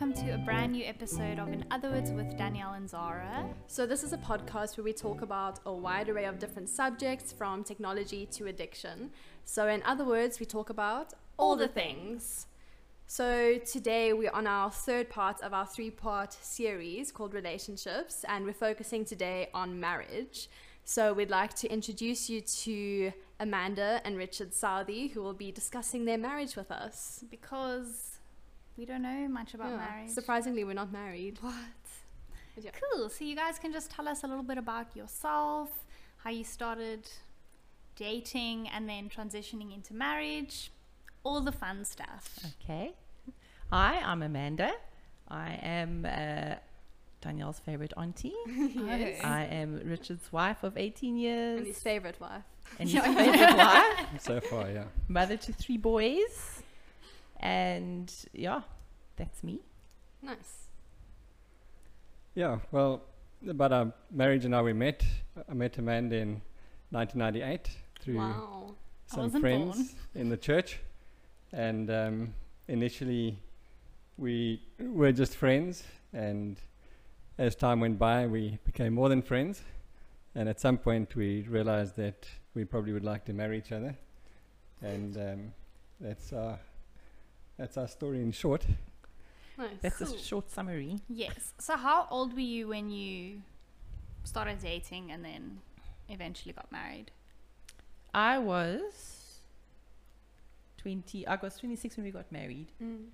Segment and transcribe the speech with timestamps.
[0.00, 3.48] welcome to a brand new episode of In Other Words with Danielle and Zara.
[3.66, 7.32] So, this is a podcast where we talk about a wide array of different subjects
[7.32, 9.10] from technology to addiction.
[9.44, 12.46] So, in other words, we talk about all the things.
[13.08, 18.44] So, today we're on our third part of our three part series called Relationships, and
[18.44, 20.48] we're focusing today on marriage.
[20.84, 26.04] So, we'd like to introduce you to Amanda and Richard Southey, who will be discussing
[26.04, 27.24] their marriage with us.
[27.28, 28.17] Because
[28.78, 29.76] we don't know much about Yeah.
[29.76, 30.10] marriage.
[30.10, 31.38] Surprisingly, we're not married.
[31.42, 31.54] What?
[32.56, 32.70] Yeah.
[32.92, 33.08] Cool.
[33.08, 35.70] So you guys can just tell us a little bit about yourself,
[36.18, 37.08] how you started
[37.96, 40.70] dating and then transitioning into marriage,
[41.24, 42.38] all the fun stuff.
[42.62, 42.94] Okay.
[43.70, 44.72] Hi, I'm Amanda.
[45.28, 46.54] I am uh,
[47.20, 48.34] Danielle's favorite auntie.
[48.46, 49.22] yes.
[49.24, 51.56] I am Richard's wife of 18 years.
[51.58, 52.42] And years his favorite wife.
[52.78, 54.84] and his favorite wife, so far, yeah.
[55.08, 56.57] mother to three boys.
[57.40, 58.62] And yeah,
[59.16, 59.60] that's me.
[60.22, 60.66] Nice.
[62.34, 63.02] Yeah, well,
[63.48, 65.04] about our marriage and how we met.
[65.48, 66.40] I met Amanda in
[66.90, 68.74] 1998 through Wow.
[69.06, 69.88] Some friends born.
[70.14, 70.80] in the church.
[71.52, 72.34] And um,
[72.66, 73.38] initially,
[74.18, 75.82] we were just friends.
[76.12, 76.60] And
[77.38, 79.62] as time went by, we became more than friends.
[80.34, 83.96] And at some point, we realized that we probably would like to marry each other.
[84.82, 85.52] And um,
[86.00, 86.58] that's, our,
[87.58, 88.64] that's our story in short.
[89.58, 89.68] Nice.
[89.82, 90.14] That's Cool.
[90.14, 91.00] a short summary.
[91.08, 91.52] Yes.
[91.58, 93.42] So how old were you when you
[94.24, 95.58] started dating and then
[96.08, 97.10] eventually got married?
[98.14, 99.40] I was
[100.78, 102.68] 20, I was 26 when we got married.
[102.82, 103.06] Mm.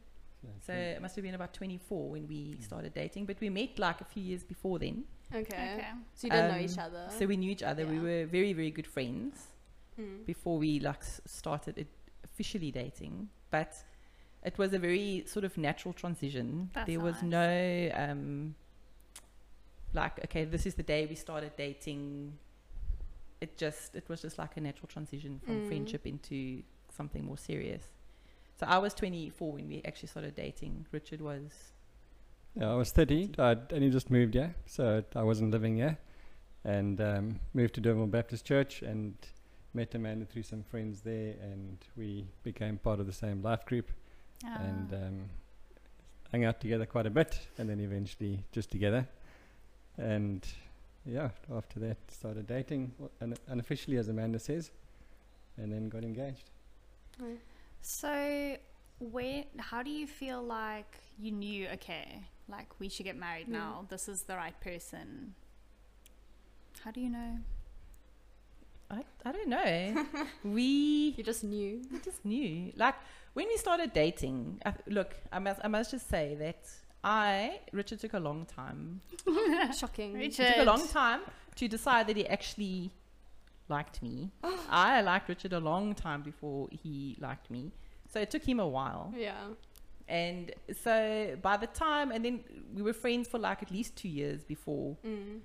[0.67, 3.25] So it must have been about 24 when we started dating.
[3.25, 5.05] But we met like a few years before then.
[5.35, 5.41] Okay.
[5.75, 5.87] Okay.
[6.15, 7.09] So you didn't know each Um, other.
[7.19, 7.87] So we knew each other.
[7.87, 9.49] We were very, very good friends
[9.99, 10.27] Mm.
[10.27, 11.87] before we like s- started it
[12.25, 13.29] officially dating.
[13.51, 13.73] But
[14.45, 16.71] it was a very sort of natural transition.
[16.75, 18.55] That's there was no um,
[19.95, 22.39] like, okay, this is the day we started dating.
[23.41, 25.69] It just it was just like a natural transition from Mm.
[25.69, 27.85] friendship into something more serious.
[28.59, 30.87] So I was 24 when we actually started dating.
[30.93, 31.73] Richard was
[32.55, 33.33] Yeah, I was 30.
[33.39, 35.99] I'd only just moved here, so I wasn't living here.
[36.65, 39.15] And um, moved to Durham Baptist Church and
[39.75, 43.91] met Amanda through some friends there, and we became part of the same life group
[44.47, 45.07] and Ah.
[45.07, 45.29] um,
[46.31, 49.07] hung out together quite a bit, and then eventually just together.
[49.99, 50.47] And
[51.07, 54.71] yeah, after that, started dating w- un- unofficially, as Amanda says,
[55.57, 56.51] and then got engaged.
[57.21, 57.39] Nice.
[57.83, 58.57] So,
[58.99, 59.45] where?
[59.59, 61.69] How do you feel like you knew?
[61.75, 63.53] Okay, like we should get married Mm.
[63.53, 63.87] now.
[63.89, 65.35] This is the right person.
[66.83, 67.39] How do you know?
[68.91, 70.07] I, I don't know.
[70.45, 71.83] we You just knew.
[71.93, 72.73] We just knew.
[72.77, 72.95] Like
[73.35, 76.69] when we started dating, I, look, I must, I must just say that
[77.03, 79.01] I, Richard, took a long time.
[79.79, 80.15] Shocking.
[80.17, 80.47] It Richard.
[80.49, 81.21] took a long time
[81.57, 82.91] to decide that he actually
[83.69, 84.31] liked me.
[84.71, 87.73] I liked Richard a long time before he liked me.
[88.13, 89.13] So it took him a while.
[89.17, 89.35] Yeah.
[90.09, 90.53] And
[90.83, 92.41] so by the time, and then
[92.75, 95.41] we were friends for like at least two years before Mm.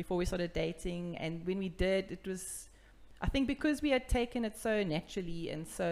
[0.00, 2.42] Before we started dating and when we did it was
[3.20, 5.88] i think because we had taken it so naturally and so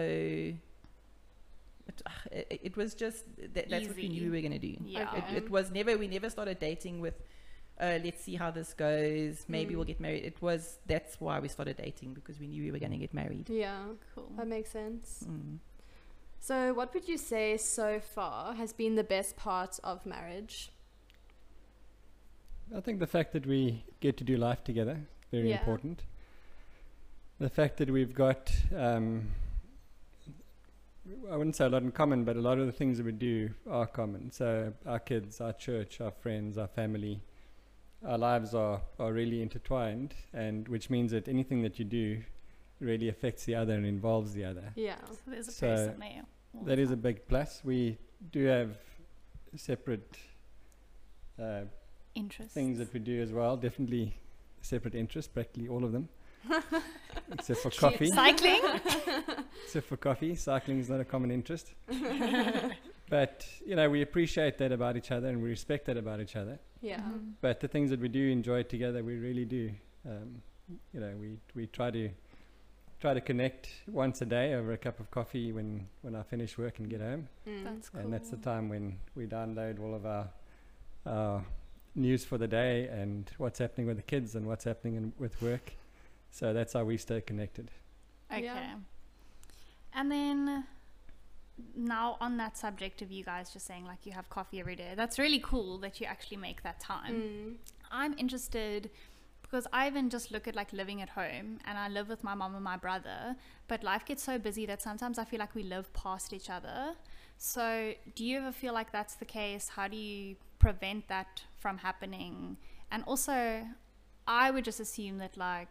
[1.89, 2.01] it,
[2.31, 3.23] it, it was just
[3.53, 5.09] that, that's what we knew we were going to do Yeah.
[5.17, 5.35] Okay.
[5.37, 7.15] it, it was never we never started dating with
[7.79, 9.77] uh, let's see how this goes maybe Mm.
[9.77, 12.79] we'll get married it was that's why we started dating because we knew we were
[12.79, 13.83] going to get married Yeah.
[14.15, 14.29] Cool.
[14.37, 15.23] That makes sense.
[15.29, 15.57] mm.
[16.39, 20.71] So, what would you say so far has been the best part of marriage?
[22.75, 24.99] I think the fact that we get to do life together
[25.31, 25.59] very Yeah.
[25.59, 26.03] important.
[27.39, 29.29] The fact that we've got um,
[31.31, 33.13] I wouldn't say a lot in common, but a lot of the things that we
[33.13, 34.29] do are common.
[34.31, 37.21] So our kids, our church, our friends, our family,
[38.05, 42.21] our lives are, are really intertwined, and which means that anything that you do
[42.81, 44.73] really affects the other and involves the other.
[44.75, 44.97] Yeah.
[45.07, 46.23] So there's a So person there.
[46.53, 47.61] all That is a big plus.
[47.63, 47.97] We
[48.33, 48.77] do have
[49.55, 50.17] separate
[51.41, 51.61] uh,
[52.17, 52.51] interest.
[52.53, 53.57] things that we do as well.
[53.57, 54.17] Definitely
[54.61, 56.09] separate interests, practically all of them,
[57.31, 58.07] except for coffee.
[58.11, 58.61] Cycling.
[59.65, 61.73] except for coffee, cycling is not a common interest.
[63.09, 66.35] but you know, we appreciate that about each other and we respect that about each
[66.35, 66.59] other.
[66.81, 66.99] Yeah.
[66.99, 67.33] Mhm.
[67.41, 69.71] But the things that we do enjoy together, we really do.
[70.05, 70.41] Um,
[70.93, 72.09] you know, we we try to
[72.99, 76.57] try to connect once a day over a cup of coffee when when I finish
[76.57, 77.63] work and get home, Mm.
[77.63, 78.01] That's cool.
[78.01, 80.29] and that's the time when we download all of our
[81.05, 81.45] our
[81.97, 85.41] news for the day and what's happening with the kids and what's happening in, with
[85.41, 85.73] work.
[86.31, 87.71] So that's how we stay connected.
[88.31, 88.43] Okay.
[88.43, 88.75] Yeah.
[89.93, 90.65] And then
[91.75, 94.93] now on that subject of you guys just saying like you have coffee every day,
[94.95, 97.15] that's really cool that you actually make that time.
[97.15, 97.55] Mm.
[97.91, 98.89] I'm interested
[99.41, 102.35] because I even just look at like living at home and I live with my
[102.35, 103.35] mom and my brother,
[103.67, 106.93] but life gets so busy that sometimes I feel like we live past each other.
[107.37, 109.69] So, do you ever feel like that's the case?
[109.69, 112.57] How do you prevent that from happening?
[112.91, 113.65] And also,
[114.27, 115.69] I would just assume that like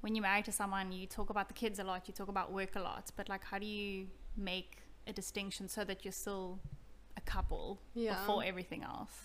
[0.00, 2.52] when you're married to someone, you talk about the kids a lot, you talk about
[2.52, 4.06] work a lot, but like how do you
[4.36, 6.58] make a distinction so that you're still
[7.16, 8.14] a couple Yeah.
[8.14, 9.24] before everything else?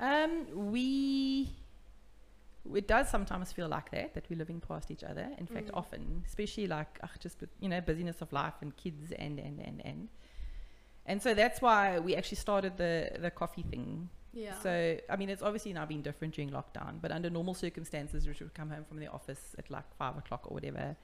[0.00, 1.50] Um, we.
[2.74, 5.28] It does sometimes feel like that, that we're living past each other.
[5.38, 5.76] In fact, Mm.
[5.76, 9.84] often, especially like ugh, just you know busyness of life and kids and and and
[9.84, 10.08] and.
[11.06, 14.08] And so that's why we actually started the the coffee thing.
[14.32, 14.58] Yeah.
[14.60, 18.44] So I mean, it's obviously now been different during lockdown, but under normal circumstances, Richard
[18.44, 20.96] would come home from the office at like five o'clock or whatever,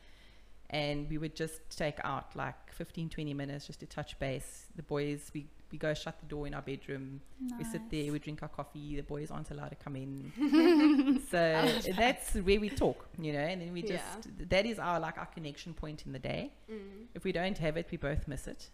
[0.71, 4.67] and we would just take out like 15, 20 minutes just to touch base.
[4.75, 7.21] The boys, we we go shut the door in our bedroom.
[7.57, 8.97] We sit there, we drink our coffee.
[8.97, 11.23] The boys aren't allowed to come in.
[11.31, 13.99] so that's where we talk, you know, and then we Yeah.
[13.99, 16.53] just, that is our, like, our connection point in the day.
[16.69, 17.07] Mm.
[17.15, 18.69] If we don't have it, we both miss it.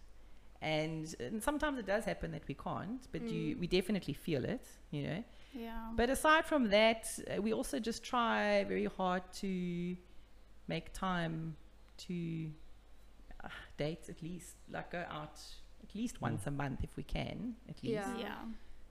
[0.63, 3.61] And, and sometimes it does happen that we can't, but you, Mm.
[3.61, 5.25] we definitely feel it, you know.
[5.53, 5.91] Yeah.
[5.95, 9.97] But aside from that, uh, we also just try very hard to
[10.69, 11.57] make time
[11.99, 12.51] to
[13.45, 15.41] uh, date at least, like go out
[15.83, 18.19] at least once a month if we can, at least Yeah.
[18.19, 18.39] yeah.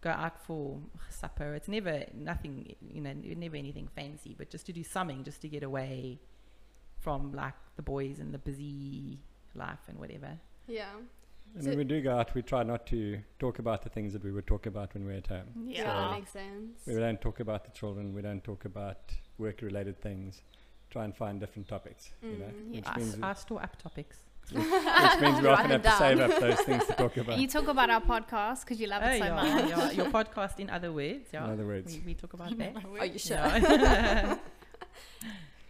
[0.01, 0.79] go out for
[1.09, 1.55] supper.
[1.55, 5.49] It's never nothing, you know, never anything fancy, but just to do something, just to
[5.49, 6.19] get away
[6.99, 9.19] from like the boys and the busy
[9.55, 10.37] life and whatever.
[10.67, 10.91] Yeah.
[11.55, 14.11] And So- when we do go out, we try not to talk about the things
[14.13, 15.47] that we would talk about when we're at home.
[15.67, 15.93] Yeah, Yeah.
[15.93, 16.85] that makes sense.
[16.85, 18.13] We don't talk about the children.
[18.13, 20.41] We don't talk about work-related things.
[20.89, 22.11] Try and find different topics.
[22.21, 22.71] You know, Mm.
[22.75, 22.91] which Yeah.
[22.93, 24.17] I, means I store up topics.
[24.51, 24.57] which
[25.21, 27.39] means we often them have to save up those things to talk about.
[27.39, 29.69] You talk about our podcast because you love it so yeah, much.
[29.69, 31.45] yeah, your podcast, in other words, yeah.
[31.45, 32.75] In other words, we, we talk about that.
[32.99, 33.37] Are you sure?
[33.37, 34.37] Yeah.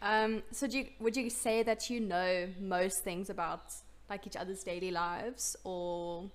[0.01, 3.71] Um, so do you, would you say that you know most things about
[4.09, 6.29] like each other's daily lives or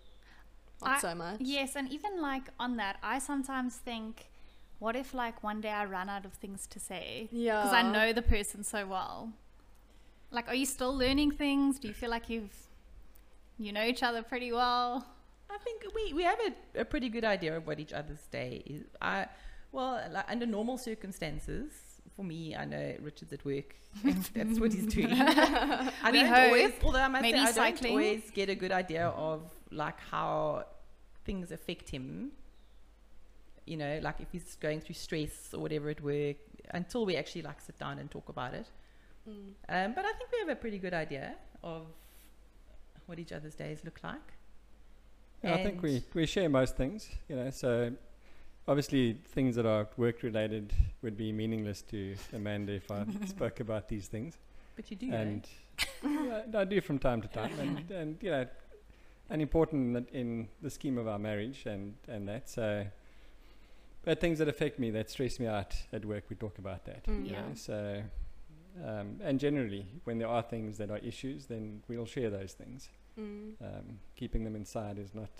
[0.83, 1.41] not I- so much?
[1.41, 4.27] Yes, and even like on that, I sometimes think,
[4.79, 7.63] what if like one day I run out of things to say Yeah.
[7.63, 9.33] because I know the person so well?
[10.31, 11.79] Like, are you still learning things?
[11.79, 12.67] Do you feel like you've
[13.59, 15.07] you know each other pretty well?
[15.51, 18.63] I think we, we have a, a pretty good idea of what each other's day
[18.65, 18.85] is.
[19.03, 19.27] I,
[19.73, 21.73] well, like, under normal circumstances,
[22.17, 23.75] for me, I know Richard's at work.
[24.35, 25.09] that's what he's doing.
[25.13, 26.37] I We don't hope.
[26.47, 27.83] always, although I must Maybe say, I cycling.
[27.83, 30.65] don't always get a good idea of like how
[31.25, 32.33] things affect him.
[33.67, 36.37] You know, like if he's going through stress or whatever at work,
[36.71, 38.67] until we actually like sit down and talk about it.
[39.29, 39.35] Mm.
[39.69, 41.87] Um, but I think we have a pretty good idea of
[43.07, 44.21] what each other's days look like.
[45.43, 47.93] Yeah, I think we, we share most things, you know, so
[48.69, 50.73] obviously things that are work related
[51.03, 54.39] would be meaningless to Amanda if I spoke about these things.
[54.77, 55.11] But you do.
[55.13, 55.17] eh?
[55.17, 55.49] And
[56.05, 58.47] yeah, I do from time to time and, and you know
[59.29, 62.49] and important in the, scheme of our marriage and, and that.
[62.49, 62.87] So
[64.03, 67.05] but things that affect me, that stress me out at work, we talk about that.
[67.05, 67.27] Mm.
[67.27, 67.55] you know, Yeah.
[67.55, 68.03] So
[68.85, 72.89] um, and generally when there are things that are issues then we'll share those things.
[73.21, 73.67] Mm.
[73.67, 75.31] Um, keeping them inside is not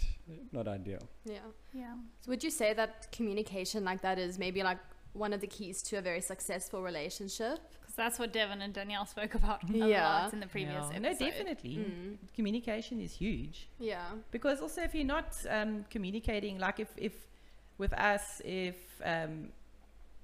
[0.53, 1.03] not ideal.
[1.25, 1.39] Yeah.
[1.73, 1.95] Yeah.
[2.21, 4.79] So would you say that communication like that is maybe like
[5.13, 7.59] one of the keys to a very successful relationship?
[7.81, 10.09] Because that's what Devin and Danielle spoke about a Yeah.
[10.25, 10.97] lot in the previous Yeah.
[10.99, 11.21] episode.
[11.25, 11.77] No, definitely.
[11.77, 12.17] Mm.
[12.35, 14.07] Communication is huge Yeah.
[14.31, 17.13] because also if you're not um, communicating, like if, if
[17.79, 19.49] with us, if um,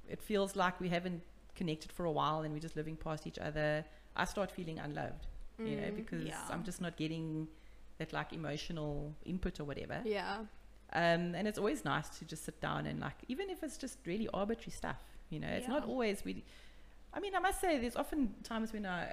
[0.08, 1.22] it feels like we haven't
[1.56, 3.84] connected for a while and we're just living past each other,
[4.14, 5.26] I start feeling unloved.
[5.58, 5.96] You know, Mm.
[5.96, 6.42] because Yeah.
[6.50, 7.48] I'm just not getting
[7.98, 10.02] that like emotional input or whatever.
[10.04, 10.38] Yeah.
[10.92, 13.98] Um, and it's always nice to just sit down and like, even if it's just
[14.06, 16.44] really arbitrary stuff, you know, it's not always we.
[17.12, 19.12] I mean, I must say, there's often times when I,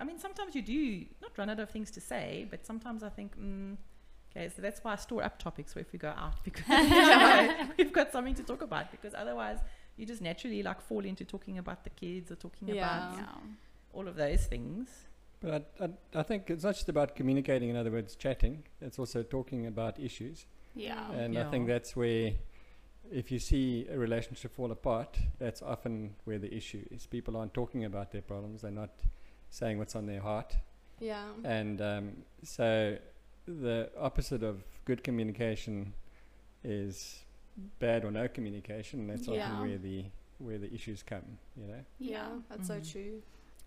[0.00, 3.10] I mean, sometimes you do not run out of things to say, but sometimes I
[3.10, 3.76] think, mm,
[4.30, 7.68] okay, so that's why I store up topics if we go out because you know,
[7.78, 8.90] we've got something to talk about.
[8.90, 9.58] Because otherwise,
[9.96, 12.74] you just naturally like fall into talking about the kids or talking Yeah.
[12.76, 13.26] about Yeah.
[13.92, 14.88] all of those things.
[15.44, 15.88] But I, I,
[16.20, 18.64] I think it's not just about communicating, in other words, chatting.
[18.80, 20.46] It's also talking about issues.
[20.74, 21.10] Yeah.
[21.12, 22.32] And I think that's where,
[23.12, 27.06] if you see a relationship fall apart, that's often where the issue is.
[27.06, 28.90] People aren't talking about their problems, they're not
[29.50, 30.56] saying what's on their heart.
[30.98, 31.26] Yeah.
[31.44, 32.96] And um, so
[33.46, 35.92] the opposite of good communication
[36.64, 37.24] is
[37.78, 39.00] bad or no communication.
[39.00, 39.44] and That's Yeah.
[39.44, 40.04] often where the
[40.38, 41.84] where the issues come, you know.
[42.00, 42.28] Yeah.
[42.50, 42.92] That's so Mhm.
[42.92, 43.22] true.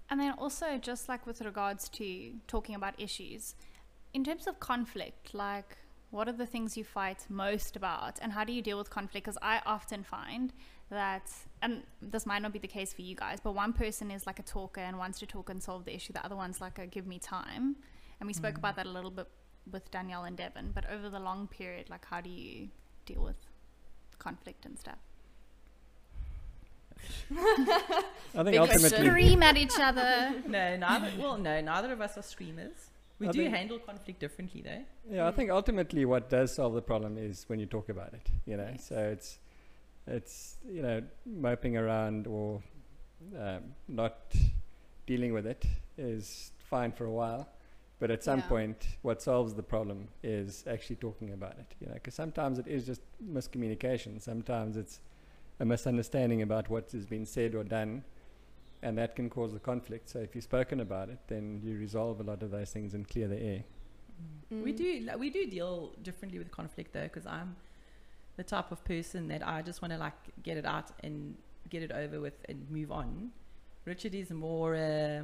[0.09, 3.55] And then also, just like with regards to talking about issues,
[4.13, 5.77] in terms of conflict, like
[6.09, 9.25] what are the things you fight most about and how do you deal with conflict?
[9.25, 10.53] Because I often find
[10.89, 11.29] that,
[11.61, 14.39] and this might not be the case for you guys, but one person is like
[14.39, 16.13] a talker and wants to talk and solve the issue.
[16.13, 17.75] The other one's like a give me time.
[18.19, 18.59] And we spoke Mm.
[18.59, 19.27] about that a little bit
[19.69, 20.71] with Danielle and Devon.
[20.73, 22.69] But over the long period, like how do you
[23.05, 23.35] deal with
[24.17, 24.99] conflict and stuff?
[27.31, 29.05] I think ultimately, question.
[29.05, 30.33] Scream at each other.
[30.47, 31.11] No, neither.
[31.19, 32.71] Well, no, neither of us are screamers.
[33.19, 34.83] We I do think- handle conflict differently, though.
[35.09, 38.29] yeah, I think ultimately what does solve the problem is when you talk about it.
[38.45, 38.87] You know, Yes.
[38.87, 39.39] so it's
[40.05, 42.61] it's you know moping around or
[43.37, 44.33] um, not
[45.05, 45.65] dealing with it
[45.97, 47.49] is fine for a while,
[47.99, 48.47] but at some Yeah.
[48.47, 51.75] point, what solves the problem is actually talking about it.
[51.79, 54.21] You know, because sometimes it is just miscommunication.
[54.21, 54.99] Sometimes it's
[55.59, 58.03] a misunderstanding about what has been said or done,
[58.81, 60.09] and that can cause the conflict.
[60.09, 63.07] So if you've spoken about it, then you resolve a lot of those things and
[63.07, 63.63] clear the air.
[64.49, 64.77] We Mm.
[64.77, 67.55] do like, we do deal differently with conflict though, because I'm
[68.35, 71.35] the type of person that I just want to like get it out and
[71.69, 73.31] get it over with and move on.
[73.85, 74.75] Richard is more.
[74.75, 75.23] Uh,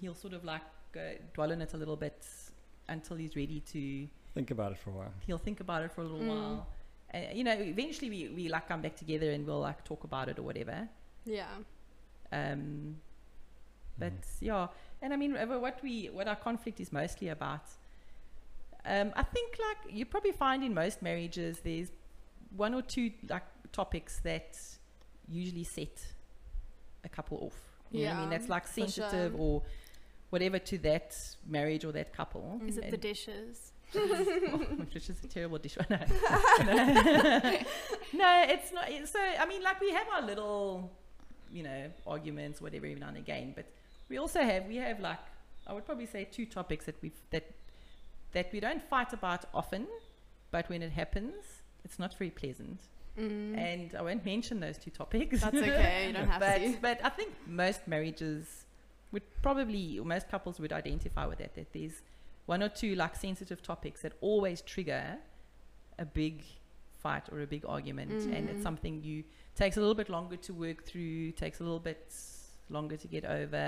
[0.00, 0.62] he'll sort of like
[0.96, 1.00] uh,
[1.34, 2.24] dwell on it a little bit
[2.88, 4.06] until he's ready to.
[4.34, 5.12] Think about it for a while.
[5.26, 6.28] He'll think about it for a little Mm.
[6.28, 6.66] while.
[7.10, 10.28] And you know, eventually we, we like come back together and we'll like talk about
[10.28, 10.88] it or whatever.
[11.24, 11.46] Yeah.
[12.32, 12.96] Um,
[13.98, 14.68] but yeah,
[15.02, 17.64] and I mean, uh, what we what our conflict is mostly about.
[18.84, 21.88] Um, I think like you probably find in most marriages, there's
[22.56, 24.56] one or two like topics that
[25.28, 26.00] usually set
[27.04, 27.58] a couple off.
[27.90, 28.30] You know what I mean?
[28.30, 29.40] That's like sensitive sure.
[29.40, 29.62] or
[30.30, 31.14] whatever to that
[31.46, 32.60] marriage or that couple.
[32.66, 33.72] Is it the dishes?
[33.92, 35.76] Which is a terrible dish.
[35.90, 35.96] no,
[36.64, 37.40] no.
[38.12, 38.88] no, it's not.
[39.06, 40.90] So I mean, like we have our little,
[41.52, 43.52] you know, arguments, whatever, every now and again.
[43.54, 43.66] But
[44.08, 45.18] we also have we have like
[45.66, 47.44] I would probably say two topics that we that
[48.32, 49.86] that we don't fight about often,
[50.50, 51.34] but when it happens,
[51.84, 52.80] it's not very pleasant.
[53.18, 53.56] Mm.
[53.56, 55.40] And I won't mention those two topics.
[55.40, 56.06] That's okay.
[56.06, 56.76] You don't have but to.
[56.80, 58.66] but I think most marriages
[59.12, 62.02] would probably or most couples would identify with that that there's
[62.54, 65.04] one or two like sensitive topics that always trigger
[66.00, 66.36] a big
[67.02, 68.50] fight or a big argument and Mhm.
[68.50, 69.22] it's something you
[69.62, 72.02] takes a little bit longer to work through takes a little bit
[72.76, 73.66] longer to get over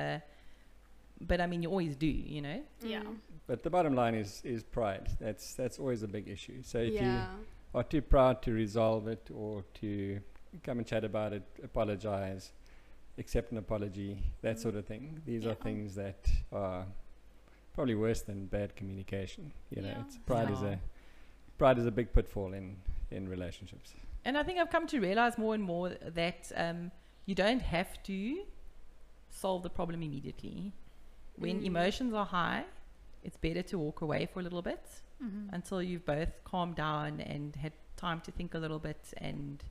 [1.31, 2.59] but I mean you always do you know
[2.95, 3.05] Yeah.
[3.05, 3.19] Mm.
[3.51, 5.07] But the bottom line is is pride.
[5.25, 6.59] That's that's always a big issue.
[6.73, 7.03] So if yeah.
[7.03, 7.47] you
[7.79, 9.91] are too proud to resolve it or to
[10.67, 12.53] come and chat about it, apologize,
[13.23, 14.13] accept an apology,
[14.47, 15.05] that sort of thing.
[15.31, 16.23] These are things that
[16.63, 16.87] are
[17.75, 19.53] probably worse than bad communication.
[19.71, 20.79] You know, it's pride is a
[21.59, 22.77] pride is a big pitfall in
[23.11, 23.95] in relationships.
[24.25, 26.91] And I think I've come to realize more and more that um,
[27.27, 28.45] you don't have to
[29.29, 30.73] solve the problem immediately.
[31.37, 31.67] When Mm.
[31.67, 32.65] emotions are high,
[33.25, 34.85] it's better to walk away for a little bit
[35.23, 35.55] Mm-hmm.
[35.55, 39.63] until you've both calmed down and had time to think a little bit and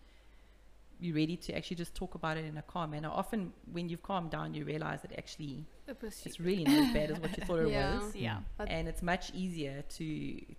[1.02, 3.10] you're ready to actually just talk about it in a calm manner.
[3.10, 7.12] Often, when you've calmed down, you realize that actually It it's really not as bad
[7.12, 8.00] as what you thought it Yeah.
[8.00, 8.40] was, yeah.
[8.60, 10.06] And it's much easier to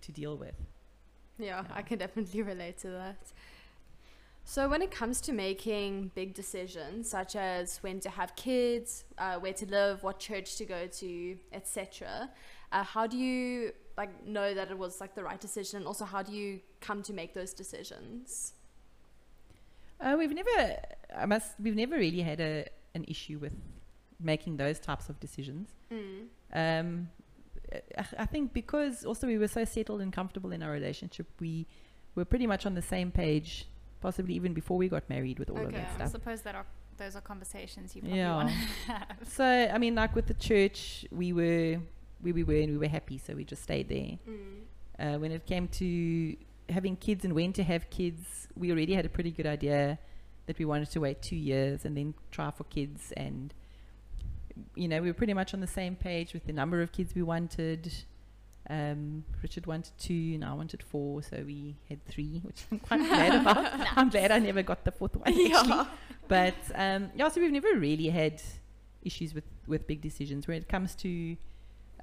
[0.05, 0.55] to deal with.
[1.39, 3.33] Yeah, I can definitely relate to that.
[4.45, 9.37] So, when it comes to making big decisions, such as when to have kids, uh,
[9.39, 12.29] where to live, what church to go to, etc.,
[12.73, 15.77] uh, how do you like know that it was like the right decision?
[15.77, 18.53] And also, how do you come to make those decisions?
[20.03, 20.75] Uh, we've never,
[21.17, 23.53] I must, we've never really had a an issue with
[24.19, 25.69] making those types of decisions.
[25.91, 26.25] Mm.
[26.53, 27.09] Um,
[27.97, 31.65] I, I think because also we were so settled and comfortable in our relationship, we
[32.15, 33.67] were pretty much on the same page,
[34.01, 35.77] possibly even before we got married with all of Okay.
[35.77, 36.11] that I stuff.
[36.11, 36.65] suppose that are
[36.97, 38.35] those are conversations you probably Yeah.
[38.35, 38.55] want to
[38.91, 39.17] have.
[39.27, 41.79] So I mean, like with the church, we were
[42.21, 44.17] where we were and we were happy, so we just stayed there.
[44.29, 44.59] Mm.
[44.99, 46.35] Uh, when it came to
[46.73, 49.99] having kids and when to have kids, we already had a pretty good idea
[50.45, 53.13] that we wanted to wait two years and then try for kids.
[53.15, 53.53] And,
[54.75, 57.15] you know, we were pretty much on the same page with the number of kids
[57.15, 57.93] we wanted.
[58.69, 62.99] Um, Richard wanted two, and I wanted four, so we had three, which I'm quite
[63.09, 63.97] glad about.
[63.97, 65.49] I'm glad I never got the fourth one, actually.
[65.49, 65.85] Yeah.
[66.27, 68.41] But um, yeah, so we've never really had
[69.01, 70.47] issues with, with big decisions.
[70.47, 71.35] When it comes to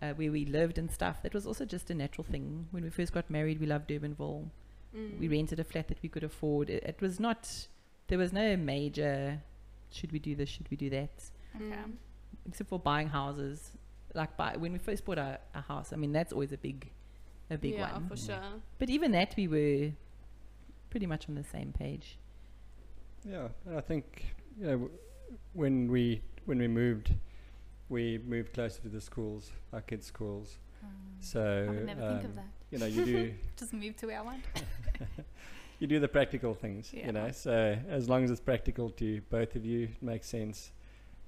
[0.02, 2.66] uh, where we lived and stuff, that was also just a natural thing.
[2.70, 4.48] When we first got married, we loved Durbanville.
[4.92, 5.30] We Mm.
[5.30, 6.68] rented a flat that we could afford.
[6.70, 7.68] It, it was not,
[8.08, 9.40] there was no major,
[9.92, 11.64] should we do this, should we do that, Okay.
[11.64, 11.92] Mm.
[12.48, 13.72] except for buying houses.
[14.14, 16.90] Like buy, when we first bought a, a house, I mean, that's always a big,
[17.50, 18.02] a big yeah, one.
[18.02, 18.60] Yeah, for sure.
[18.80, 19.92] But even that, we were
[20.90, 22.18] pretty much on the same page.
[23.24, 24.90] Yeah, and I think you know w-
[25.52, 27.14] when we when we moved,
[27.88, 30.58] we moved closer to the schools, our kids' schools,
[31.20, 32.50] So I would never think of um, that.
[32.70, 34.42] You know, you do Just move to where I want.
[35.78, 36.90] you do the practical things.
[36.92, 37.06] Yeah.
[37.06, 40.72] You know, so as long as it's practical to both of you, it makes sense.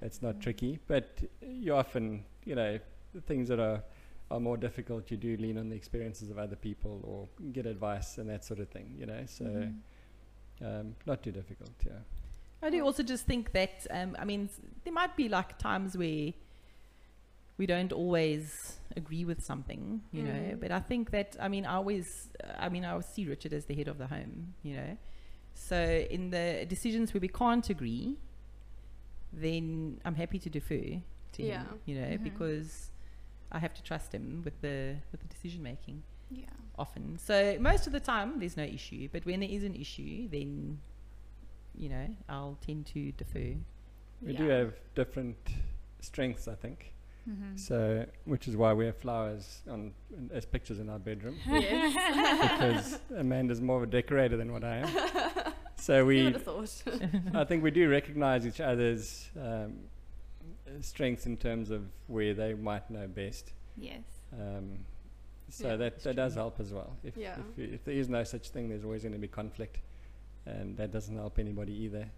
[0.00, 0.40] It's not Mm.
[0.42, 2.78] tricky, but you often, you know,
[3.14, 3.82] the things that are
[4.30, 8.16] are more difficult, you do lean on the experiences of other people or get advice
[8.16, 8.94] and that sort of thing.
[8.98, 9.74] You know, so Mhm.
[10.62, 11.72] um, not too difficult.
[11.84, 11.98] Yeah.
[12.62, 14.48] I do also just think that um, I mean
[14.84, 16.32] there might be like times where
[17.58, 20.30] we don't always agree with something, you know.
[20.54, 20.60] Mm.
[20.60, 22.28] But I think that I mean I always
[22.58, 24.96] I mean I always see Richard as the head of the home, you know.
[25.54, 25.76] So
[26.10, 28.16] in the decisions where we can't agree,
[29.32, 31.00] then I'm happy to defer
[31.32, 31.64] to Yeah.
[31.64, 32.22] him, you know, Mhm.
[32.24, 32.90] because
[33.50, 36.46] I have to trust him with the with the decision making Yeah.
[36.78, 37.18] often.
[37.18, 40.80] So most of the time there's no issue, but when there is an issue, then
[41.74, 43.56] you know I'll tend to defer.
[44.22, 45.36] We do have different
[46.00, 46.94] strengths, I think.
[47.28, 47.58] Mhm.
[47.58, 52.52] So, which is why we have flowers on in- as pictures in our bedroom yes.
[52.58, 55.52] because Amanda's more of a decorator than what I am.
[55.76, 56.82] So we, would have thought?
[57.34, 59.78] I think we do recognize each other's um,
[60.80, 63.52] strengths in terms of where they might know best.
[63.76, 64.02] Yes.
[64.32, 64.78] Um,
[65.48, 66.94] so Yeah, that that's that does help as well.
[67.02, 67.34] If, Yeah.
[67.56, 69.80] if, if there is no such thing, there's always going to be conflict,
[70.46, 72.08] and that doesn't help anybody either.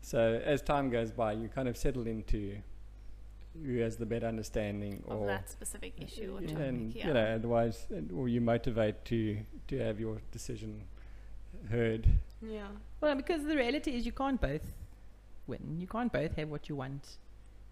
[0.00, 2.56] So as time goes by, you kind of settle into
[3.62, 6.58] who has the better understanding, Of or that specific issue or y- topic.
[6.68, 7.06] and yeah.
[7.08, 10.82] you know, otherwise, and, or you motivate to to have your decision
[11.70, 12.06] heard.
[12.42, 12.66] yeah.
[13.00, 14.66] Well, because the reality is you can't both
[15.46, 15.76] win.
[15.80, 17.18] You can't both have what you want.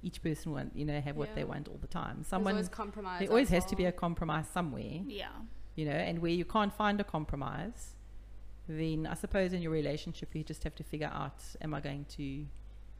[0.04, 2.16] Each person want you know have what they want all the time.
[2.16, 3.20] There's Someone always compromise.
[3.20, 5.00] there always as has to be a compromise somewhere.
[5.06, 5.28] yeah.
[5.74, 7.94] you know, and where you can't find a compromise,
[8.68, 12.04] then I suppose in your relationship you just have to figure out: Am I going
[12.16, 12.44] to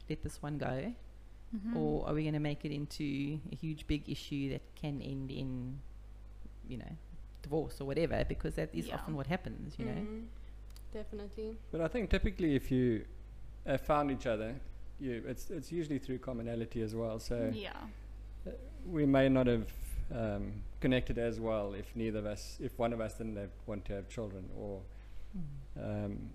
[0.08, 0.92] let this one go,
[1.54, 1.76] Mhm.
[1.76, 5.30] or are we going to make it into a huge big issue that can end
[5.30, 5.78] in,
[6.68, 6.96] you know,
[7.42, 8.24] divorce or whatever?
[8.24, 8.94] Because that is Yeah.
[8.94, 9.92] often what happens, you know.
[9.92, 10.26] Mhm.
[10.92, 11.56] Definitely.
[11.70, 13.04] But I think typically, if you
[13.66, 14.54] have found each other,
[15.00, 17.18] you it's it's usually through commonality as well.
[17.18, 17.88] So yeah.
[18.86, 19.68] we may not have
[20.10, 23.84] um, connected as well if neither of us, if one of us didn't have, want
[23.86, 24.82] to have children, or
[25.80, 26.30] um,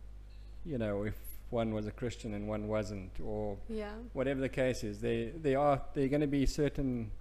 [0.65, 1.15] you know, if
[1.50, 3.94] one was a Christian and one wasn't, or Yeah.
[4.14, 7.12] whatever the case is, there there are there are going to be certain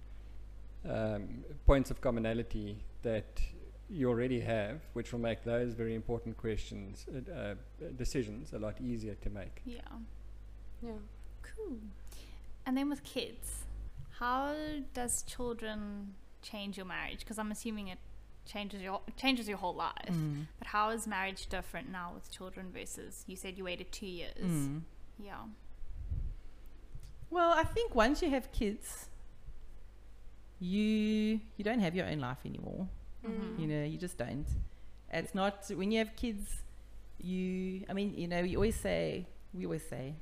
[0.85, 3.41] um, points of commonality that
[3.89, 7.55] you already have, which will make those very important questions, uh, uh,
[7.95, 9.61] decisions, a lot easier to make.
[9.65, 9.79] Yeah.
[10.81, 10.91] Yeah.
[11.41, 11.77] Cool.
[12.65, 13.63] And then with kids,
[14.19, 14.53] how
[14.93, 17.19] does children change your marriage?
[17.19, 17.99] Because I'm assuming it
[18.47, 20.09] changes your changes your whole life.
[20.09, 20.47] Mm.
[20.59, 24.43] But how is marriage different now with children versus you said you waited two years?
[24.43, 24.81] Mm.
[25.19, 25.43] Yeah.
[27.29, 29.09] Well, I think once you have kids,
[30.59, 32.87] you you don't have your own life anymore.
[33.25, 33.59] Mhm.
[33.59, 34.47] You know, you just don't.
[35.11, 36.63] It's not when you have kids.
[37.19, 40.13] You, I mean, you know, we always say, we always say,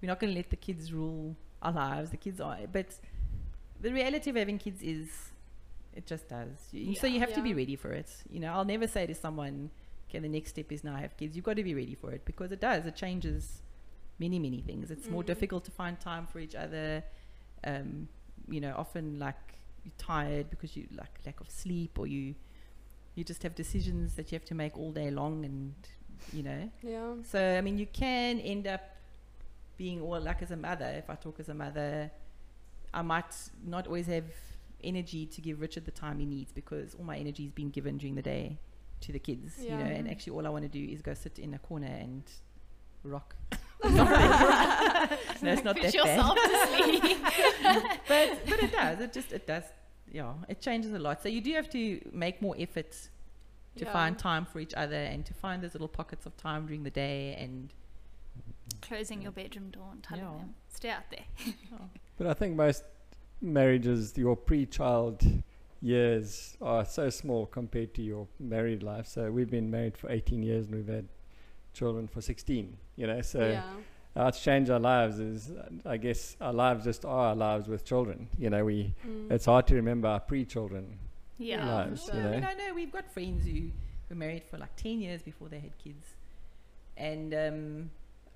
[0.00, 2.10] we're not going to let the kids rule our lives.
[2.10, 2.94] The kids are, but
[3.80, 5.08] the reality of having kids is,
[5.94, 6.68] it just does.
[6.72, 8.10] You, So you have to be ready for it.
[8.30, 9.70] You know, I'll never say to someone,
[10.08, 11.36] okay, the next step is now have kids.
[11.36, 12.86] You've got to be ready for it because it does.
[12.86, 13.62] It changes
[14.18, 14.90] many, many things.
[14.90, 15.26] It's more Mm.
[15.26, 17.02] difficult to find time for each other.
[17.64, 18.08] Um,
[18.48, 19.36] you know, often like
[19.84, 22.34] you're tired because you like lack of sleep or you
[23.14, 25.74] you just have decisions that you have to make all day long and
[26.32, 27.14] you know Yeah.
[27.24, 28.80] so i mean you can end up
[29.76, 32.10] being all like as a mother if i talk as a mother
[32.94, 33.34] i might
[33.66, 34.24] not always have
[34.84, 37.96] energy to give richard the time he needs because all my energy is being given
[37.98, 38.58] during the day
[39.00, 41.38] to the kids you know and actually all i want to do is go sit
[41.38, 42.22] in a corner and
[43.04, 43.34] rock
[43.84, 47.18] no it's not Push that bad yourself to sleep.
[48.08, 49.00] but but it does.
[49.00, 49.64] It just it does.
[50.10, 51.20] Yeah, it changes a lot.
[51.20, 52.92] So you do have to make more effort
[53.76, 53.92] to Yeah.
[53.92, 56.90] find time for each other and to find those little pockets of time during the
[56.90, 57.34] day.
[57.38, 57.72] And
[58.82, 60.30] Closing your bedroom door and telling Yeah.
[60.38, 61.24] them, stay out there.
[62.18, 62.84] But I think most
[63.42, 65.22] marriages, your pre-child
[65.80, 69.06] years are so small compared to your married life.
[69.06, 71.08] So we've been married for 18 years and we've had
[71.74, 72.76] children for 16.
[72.96, 73.62] You know, so yeah.
[74.14, 75.50] how it's changed our lives is,
[75.84, 78.28] I guess, our lives just are our lives with children.
[78.38, 79.30] You know, we Mm.
[79.32, 80.98] it's hard to remember our pre-children.
[81.38, 81.56] Yeah.
[81.56, 82.48] Yeah, lives, for you Well, I mean, know.
[82.48, 83.70] I know we've got friends who
[84.08, 86.06] were married for like ten years before they had kids,
[86.96, 87.90] and um,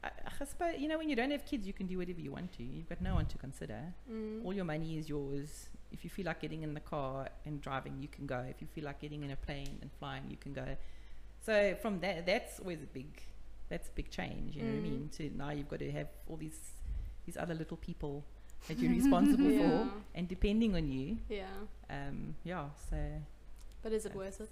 [0.04, 0.08] I,
[0.40, 2.52] I suppose you know when you don't have kids, you can do whatever you want
[2.58, 2.62] to.
[2.62, 3.80] You've got no one to consider.
[4.10, 4.44] Mm.
[4.44, 5.68] All your money is yours.
[5.92, 8.44] If you feel like getting in the car and driving, you can go.
[8.48, 10.66] If you feel like getting in a plane and flying, you can go.
[11.44, 13.06] So from that, that's always a big,
[13.68, 14.56] that's a big change.
[14.56, 14.82] You know what I Mm.
[14.90, 15.08] mean?
[15.16, 16.58] To now you've got to have all these,
[17.24, 18.24] these other little people
[18.68, 19.68] that you're responsible Yeah.
[19.84, 21.18] for and depending on you.
[21.28, 21.46] Yeah.
[21.88, 22.96] Um, yeah, so
[23.82, 24.50] But is it worth it?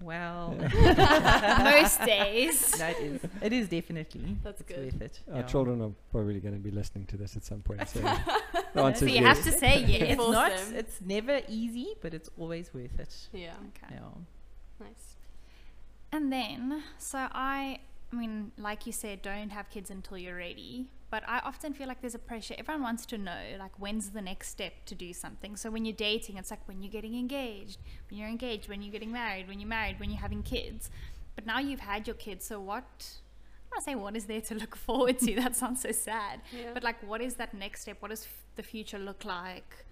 [0.00, 0.56] Well,
[1.62, 2.78] Most days.
[2.78, 3.20] no, it is.
[3.42, 4.36] It is definitely.
[4.42, 4.84] That's it's good.
[4.84, 5.20] worth it.
[5.30, 5.42] Our yeah.
[5.42, 7.86] children are probably going to be listening to this at some point.
[7.88, 8.00] So
[8.74, 9.36] the answer So is you yes.
[9.36, 10.02] have to say yes.
[10.02, 10.52] It's Force not.
[10.74, 13.14] It's never easy, but it's always worth it.
[13.32, 13.52] Yeah.
[13.68, 13.94] Okay.
[13.94, 14.86] Yeah.
[14.86, 15.16] Nice.
[16.12, 17.80] And then, so I,
[18.12, 20.90] I mean, like you said, don't have kids until you're ready.
[21.10, 22.54] But I often feel like there's a pressure.
[22.56, 25.56] Everyone wants to know, like, when's the next step to do something.
[25.56, 28.92] So when you're dating, it's like when you're getting engaged, when you're engaged, when you're
[28.92, 30.88] getting married, when you're married, when you're having kids.
[31.34, 32.84] But now you've had your kids, so what?
[33.72, 35.34] I want to say, what is there to look forward to?
[35.40, 36.42] that sounds so sad.
[36.52, 36.70] Yeah.
[36.74, 37.96] But like, what is that next step?
[38.00, 39.84] What does f- the future look like?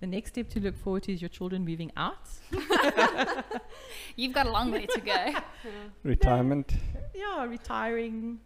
[0.00, 2.28] The next step to look forward to is your children moving out.
[4.16, 5.12] You've got a long way to go.
[5.14, 5.40] yeah.
[6.02, 6.74] retirement.
[7.14, 8.40] yeah, retiring,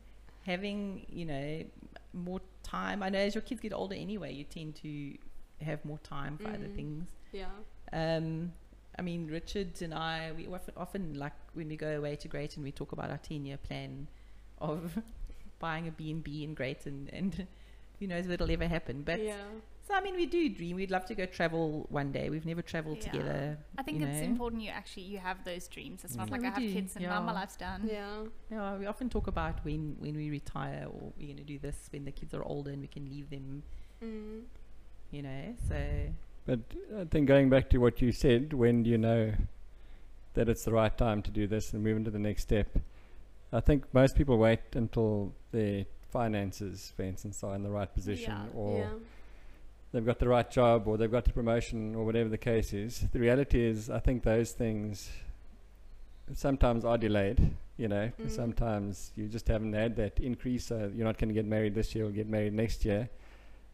[0.46, 1.64] having you know
[2.12, 3.02] more time.
[3.02, 5.14] I know as your kids get older, anyway, you tend to
[5.64, 6.74] have more time for other Mm.
[6.76, 7.08] things.
[7.32, 7.46] Yeah.
[7.92, 8.52] Um,
[8.98, 12.62] I mean, Richard and I, we often, often like when we go away to Greyton,
[12.62, 14.08] we talk about our ten-year plan
[14.58, 14.98] of
[15.58, 17.46] buying a B&B in Greyton, and
[17.98, 19.02] who knows if it'll ever happen.
[19.02, 19.36] But yeah.
[19.90, 20.76] So I mean, we do dream.
[20.76, 22.30] We'd love to go travel one day.
[22.30, 23.10] We've never traveled Yeah.
[23.10, 23.58] together.
[23.76, 24.24] I think it's know.
[24.24, 26.04] important you actually you have those dreams.
[26.04, 26.32] It's not Mm.
[26.32, 27.88] like We I have do, kids and now my life's done.
[27.90, 28.24] Yeah.
[28.50, 31.88] Yeah, we often talk about when when we retire or we're going to do this
[31.92, 33.62] when the kids are older and we can leave them.
[34.02, 34.42] Mm.
[35.10, 35.78] You know, so
[36.46, 36.60] But
[36.96, 39.34] I think going back to what you said, when do you know
[40.34, 42.68] that it's the right time to do this and move into the next step?
[43.52, 48.32] I think most people wait until their finances, for instance, are in the right position
[48.32, 48.46] Yeah.
[48.62, 48.90] or yeah.
[49.92, 53.06] They've got the right job or they've got the promotion or whatever the case is.
[53.12, 55.10] The reality is, I think those things
[56.34, 57.56] sometimes are delayed.
[57.76, 58.30] You know, Mm.
[58.30, 60.66] sometimes you just haven't had that increase.
[60.66, 63.08] So you're not going to get married this year or get married next year.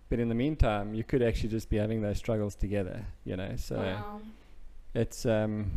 [0.08, 3.04] But in the meantime, you could actually just be having those struggles together.
[3.24, 4.20] You know, so Wow.
[4.94, 5.70] it's um,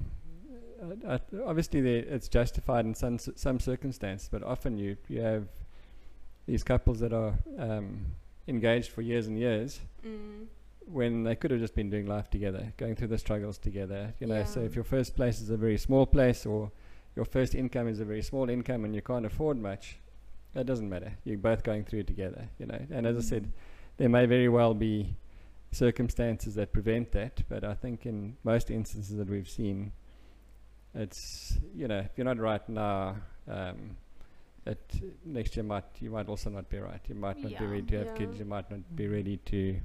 [0.82, 5.48] uh, uh, obviously it's justified in some some circumstances, but often you you have
[6.46, 8.06] these couples that are um,
[8.50, 10.48] engaged for years and years Mm.
[10.86, 14.14] when they could have just been doing life together, going through the struggles together.
[14.20, 16.72] You know, so if your first place is a very small place or
[17.16, 19.98] your first income is a very small income and you can't afford much,
[20.54, 21.12] that doesn't matter.
[21.26, 22.82] You're both going through it together, you know.
[22.90, 23.52] And as I said,
[23.98, 25.16] there may very well be
[25.72, 29.92] circumstances that prevent that, but I think in most instances that we've seen,
[30.96, 33.96] it's you know, if you're not right now, um,
[34.66, 34.80] that
[35.26, 37.02] next year might you might also not be right.
[37.08, 38.14] You might not be ready to have Yeah.
[38.18, 38.40] kids.
[38.40, 39.12] You might not be Mm.
[39.12, 39.80] ready to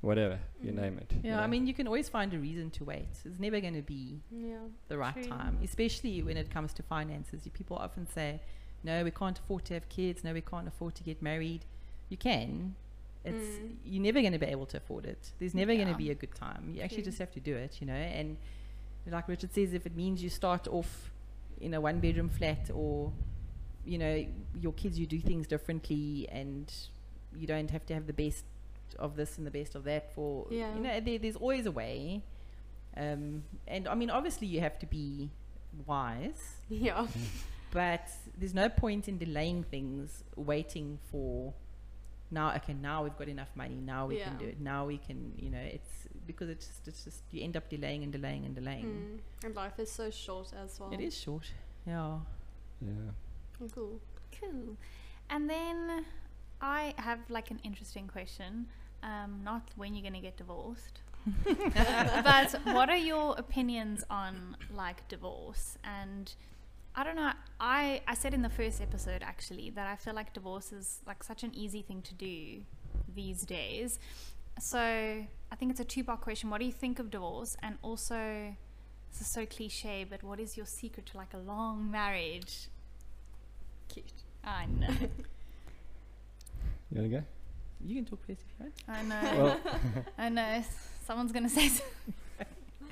[0.00, 0.76] whatever you Mm.
[0.76, 1.12] name it.
[1.12, 3.08] you yeah, I mean, you can always find a reason to wait.
[3.24, 4.58] It's never going to be Yeah.
[4.88, 5.24] the right True.
[5.24, 7.44] time, especially when it comes to finances.
[7.44, 8.40] You- People often say,
[8.84, 10.22] "No, we can't afford to have kids.
[10.22, 11.64] No, we can't afford to get married."
[12.08, 12.76] You can.
[13.24, 13.76] It's Mm.
[13.84, 15.32] you're never going to be able to afford it.
[15.40, 16.70] There's never going to be a good time.
[16.74, 17.10] You actually True.
[17.10, 17.92] just have to do it, you know.
[17.94, 18.36] And
[19.06, 21.10] like Richard says, if it means you start off
[21.60, 23.12] in a one-bedroom flat, or
[23.92, 24.14] you know,
[24.64, 26.72] your kids, you do things differently, and
[27.40, 28.44] you don't have to have the best
[28.98, 30.74] of this and the best of that for Yeah.
[30.74, 32.22] you know there, there's always a way
[32.96, 35.30] um, and i mean obviously you have to be
[35.86, 37.06] wise Yeah.
[37.70, 41.52] but there's no point in delaying things waiting for
[42.30, 45.32] now okay now we've got enough money now we can do it now we can
[45.36, 48.54] you know it's because it's just, it's just you end up delaying and delaying and
[48.54, 49.46] delaying Mm.
[49.46, 50.90] And life is so short as well.
[50.92, 51.46] it is short
[51.86, 52.16] yeah
[52.80, 53.10] yeah.
[53.74, 54.00] Cool.
[54.40, 54.76] Cool.
[55.30, 56.04] And then
[56.60, 58.66] I have like an interesting question.
[59.02, 61.02] Um, not when you're gonna get divorced,
[61.44, 65.78] but what are your opinions on like divorce?
[65.84, 66.34] And
[66.96, 67.32] I don't know.
[67.60, 71.22] I I said in the first episode actually that I feel like divorce is like
[71.22, 72.62] such an easy thing to do
[73.14, 73.98] these days.
[74.60, 76.50] So I think it's a two part question.
[76.50, 77.56] What do you think of divorce?
[77.62, 78.54] And also,
[79.12, 82.68] this is so cliche, but what is your secret to like a long marriage?
[83.88, 84.12] Cute
[84.44, 84.88] I know.
[86.90, 87.22] You wanna go?
[87.84, 89.44] you can talk first if you want I know.
[89.44, 89.60] Well,
[90.18, 90.64] I know.
[91.06, 91.68] Someone's gonna say.
[91.68, 91.84] So.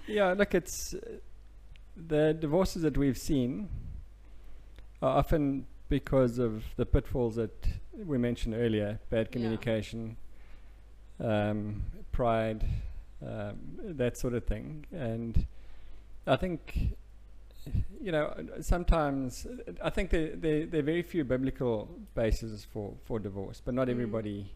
[0.06, 0.32] yeah.
[0.34, 1.00] Look, it's uh,
[1.96, 3.68] the divorces that we've seen
[5.00, 9.32] are often because of the pitfalls that we mentioned earlier: bad Yeah.
[9.32, 10.16] communication,
[11.18, 11.82] um,
[12.12, 12.66] pride,
[13.26, 14.84] um, that sort of thing.
[14.92, 15.46] And
[16.26, 16.96] I think,
[18.00, 19.46] you know, sometimes
[19.82, 23.88] I think there, there, there are very few biblical bases for, for divorce, but not
[23.88, 23.92] Mm.
[23.92, 24.52] everybody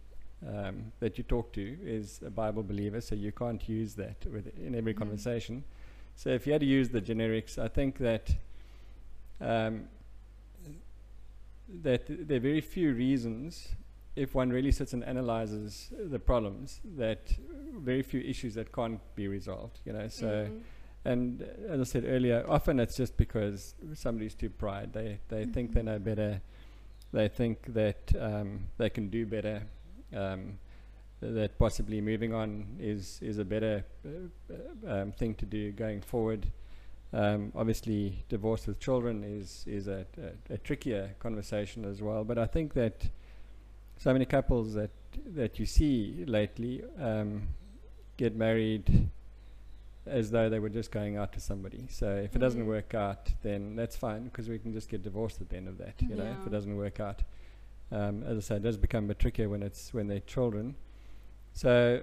[0.47, 4.57] um, that you talk to is a Bible believer, so you can't use that with
[4.59, 4.99] in every Mhm.
[4.99, 5.65] conversation.
[6.17, 8.35] So if you had to use the generics, I think that
[9.41, 9.89] um,
[11.83, 13.69] that there are very few reasons
[14.17, 17.33] if one really sits and analyzes the problems, that
[17.79, 19.79] very few issues that can't be resolved.
[19.85, 20.27] You know, so.
[20.27, 20.61] Mm.
[21.05, 24.93] And as I said earlier, often it's just because somebody's too pride.
[24.93, 25.85] They they think they Mhm.
[25.85, 26.41] know better.
[27.13, 29.63] They think that um, they can do better.
[30.15, 30.59] Um,
[31.21, 34.55] that possibly moving on is is a better uh,
[34.89, 36.47] uh, um, thing to do going forward.
[37.13, 40.07] Um, obviously, divorce with children is is a,
[40.51, 42.25] a, a trickier conversation as well.
[42.25, 43.09] But I think that
[43.97, 44.91] so many couples that
[45.35, 47.49] that you see lately um,
[48.17, 49.09] get married
[50.07, 51.87] as though they were just going out to somebody.
[51.89, 52.67] So if it doesn't Mhm.
[52.67, 55.79] work out, then that's fine because we can just get divorced at the end of
[55.79, 56.01] that.
[56.01, 57.23] You know, if it doesn't work out,
[57.93, 60.75] um, as I say, it does become a bit trickier when it's when they're children.
[61.53, 62.03] So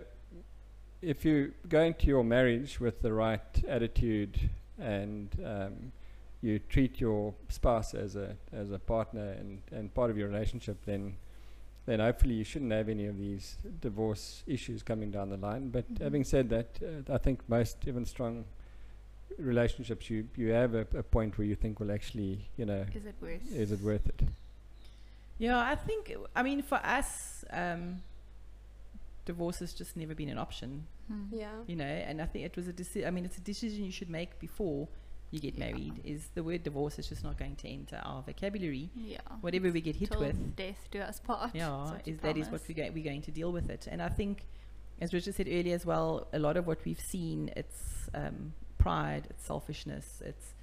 [1.01, 5.91] if you go into your marriage with the right attitude and um,
[6.41, 10.85] you treat your spouse as a as a partner and, and part of your relationship,
[10.85, 11.15] then
[11.87, 15.69] then hopefully you shouldn't have any of these divorce issues coming down the line.
[15.69, 16.01] But Mhm.
[16.03, 18.45] having said that, uh, I think most even strong
[19.39, 23.05] relationships, you you have a, a point where you think, well, actually, you know, Is
[23.05, 23.51] it worth?
[23.51, 24.21] is it worth it?
[25.39, 28.01] Yeah, I think, I mean, for us, um,
[29.25, 31.25] divorce has just never been an option, Hmm.
[31.31, 31.51] Yeah.
[31.67, 33.91] you know, and I think it was a decision, I mean, it's a decision you
[33.91, 34.87] should make before
[35.31, 35.65] you get Yeah.
[35.71, 38.89] married, is the word divorce is just not going to enter our vocabulary.
[38.95, 39.19] Yeah.
[39.41, 41.53] Whatever we get hit Till with, death do us part.
[41.53, 43.87] yeah, is that is what we go, we're going to deal with it.
[43.91, 44.45] And I think,
[45.01, 49.27] as Richard said earlier as well, a lot of what we've seen, it's um, pride,
[49.29, 50.53] it's selfishness, it's,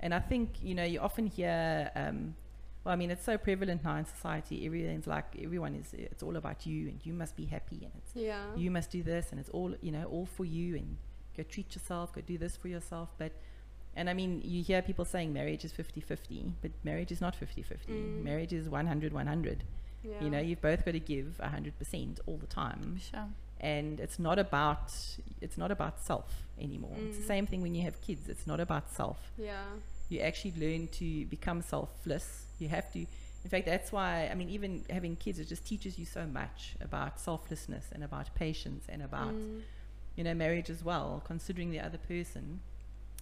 [0.00, 2.36] and I think you know you often hear, um,
[2.84, 4.64] well, I mean, it's so prevalent now in society.
[4.66, 8.14] Everything's like everyone is, it's all about you, and you must be happy, and it's
[8.14, 8.54] Yeah.
[8.54, 10.98] you must do this, and it's all you know, all for you, and
[11.36, 13.32] go treat yourself, go do this for yourself, but.
[13.96, 17.34] And I mean, you hear people saying marriage is 50 50, but marriage is not
[17.36, 17.92] 50 50.
[17.92, 18.22] Mm.
[18.24, 19.64] Marriage is 100 100.
[20.02, 20.20] yeah.
[20.22, 22.98] You know, you've both got to give 100% all the time.
[23.10, 23.28] Sure.
[23.60, 24.92] And it's not about
[25.40, 26.30] it's not about self
[26.60, 26.96] anymore.
[27.06, 27.34] It's the Mm.
[27.34, 28.28] same thing when you have kids.
[28.28, 29.18] It's not about self.
[29.38, 29.64] Yeah.
[30.10, 32.46] You actually learn to become selfless.
[32.58, 32.98] You have to
[33.44, 36.74] in fact that's why I mean even having kids it just teaches you so much
[36.80, 39.62] about selflessness and about patience and about Mm.
[40.16, 42.60] you know, marriage as well, considering the other person.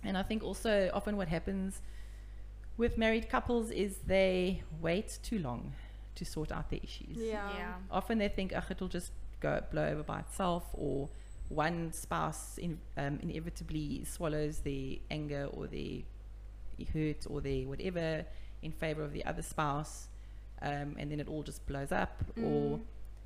[0.04, 1.80] And I think also often what happens
[2.76, 5.72] with married couples is they wait too long
[6.14, 7.16] to sort out their issues.
[7.16, 7.48] Yeah.
[7.56, 7.74] Yeah.
[7.90, 11.08] Often they think, oh, it'll just go blow over by itself, or
[11.48, 16.00] one spouse in, um, inevitably swallows their anger or their
[16.92, 18.24] hurt or their whatever
[18.62, 20.08] in favor of the other spouse,
[20.62, 22.22] um, and then it all just blows up.
[22.36, 22.80] Or, Mm.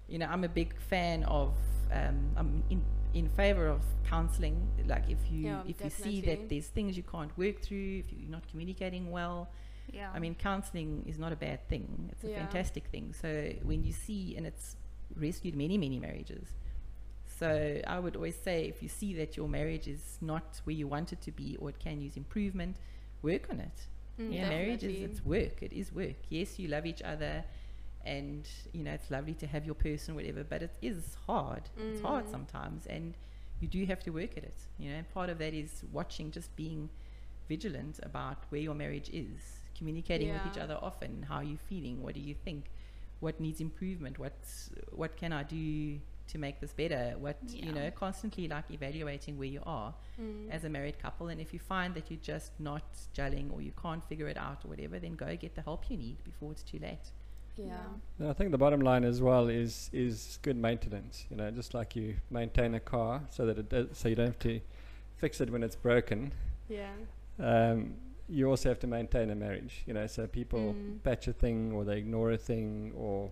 [0.08, 1.54] You know, I'm a big fan of,
[1.92, 2.82] um, I'm in,
[3.14, 4.56] in favor of counseling.
[4.86, 8.12] Like if you Yeah, if you see that there's things you can't work through, if
[8.12, 9.48] you're not communicating well,
[9.92, 10.10] Yeah.
[10.14, 12.08] I mean, counseling is not a bad thing.
[12.12, 12.38] It's a Yeah.
[12.40, 13.12] fantastic thing.
[13.12, 14.76] So when you see, and it's
[15.16, 16.48] rescued many, many marriages.
[17.38, 20.88] So I would always say, if you see that your marriage is not where you
[20.88, 22.76] want it to be, or it can use improvement,
[23.22, 23.86] work on it.
[24.18, 25.62] Mm, yeah, marriage is it's work.
[25.62, 26.16] It is work.
[26.30, 27.44] Yes, you love each other,
[28.06, 30.42] and you know it's lovely to have your person, whatever.
[30.44, 31.64] But it is hard.
[31.76, 32.30] It's hard Mm.
[32.30, 33.14] sometimes, and
[33.60, 34.58] you do have to work at it.
[34.78, 36.88] You know, part of that is watching, just being
[37.48, 41.22] vigilant about where your marriage is, communicating with each other often.
[41.28, 42.02] How are you feeling?
[42.02, 42.64] What do you think?
[43.20, 44.18] What needs improvement?
[44.18, 45.98] What's what can I do
[46.32, 47.14] to make this better?
[47.18, 50.50] What you know, constantly like evaluating where you are Mm.
[50.50, 51.28] as a married couple.
[51.28, 54.64] And if you find that you're just not gelling or you can't figure it out
[54.64, 57.06] or whatever, then go get the help you need before it's too late.
[57.56, 57.78] Yeah.
[58.18, 61.24] No, I think the bottom line as well is is good maintenance.
[61.30, 64.26] You know, just like you maintain a car so that it does, so you don't
[64.26, 64.60] have to
[65.16, 66.32] fix it when it's broken.
[66.68, 66.90] Yeah.
[67.38, 67.94] Um,
[68.28, 69.82] you also have to maintain a marriage.
[69.86, 71.02] You know, so people Mm.
[71.02, 73.30] patch a thing or they ignore a thing or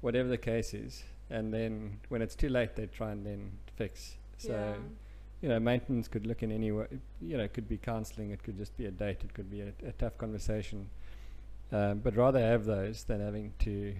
[0.00, 4.16] whatever the case is, and then when it's too late, they try and then fix.
[4.38, 4.76] So yeah.
[5.42, 6.86] you know, maintenance could look in any way.
[7.20, 9.60] You know, it could be counselling, it could just be a date, it could be
[9.60, 10.88] a, a tough conversation.
[11.72, 13.94] Um, but rather have those than having to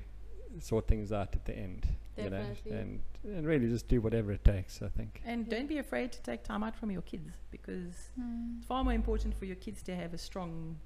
[0.61, 1.87] sort things out at the end.
[2.16, 4.81] You know, and and really just do whatever it takes.
[4.81, 5.20] I think.
[5.24, 5.59] And Yeah.
[5.59, 8.55] don't be afraid to take time out from your kids because Hmm.
[8.59, 10.76] it's far more important for your kids to have a strong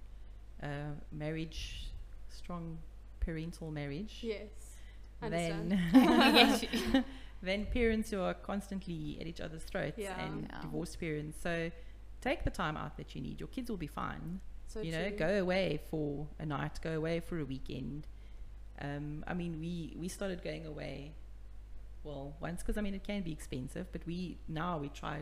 [0.62, 1.90] uh, marriage,
[2.28, 2.78] strong
[3.20, 4.76] parental marriage Yes.
[5.20, 7.04] than Understand.
[7.42, 10.20] than parents who are constantly at each other's throats Yeah.
[10.20, 10.60] and Yeah.
[10.62, 11.38] divorced parents.
[11.40, 11.70] So
[12.20, 13.38] take the time out that you need.
[13.40, 14.40] Your kids will be fine.
[14.72, 15.16] So you know, true.
[15.18, 18.06] go away for a night, go away for a weekend.
[18.80, 21.12] Um, I mean, we we started going away.
[22.04, 25.16] Well, once because I mean it can be expensive, but we now we try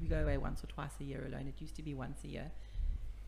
[0.00, 1.46] we go away once or twice a year alone.
[1.48, 2.50] It used to be once a year,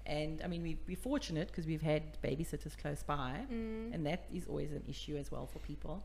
[0.06, 3.94] and I mean we we're fortunate because we've had babysitters close by, Mm.
[3.94, 5.96] and that is always an issue as well for people.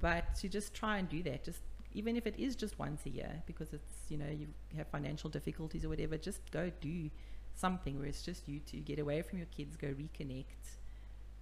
[0.00, 1.60] but to just try and do that, just
[1.92, 4.46] even if it is just once a year, because it's you know you
[4.78, 7.10] have financial difficulties or whatever, just go do
[7.54, 10.44] something where it's just you two get away from your kids, go reconnect.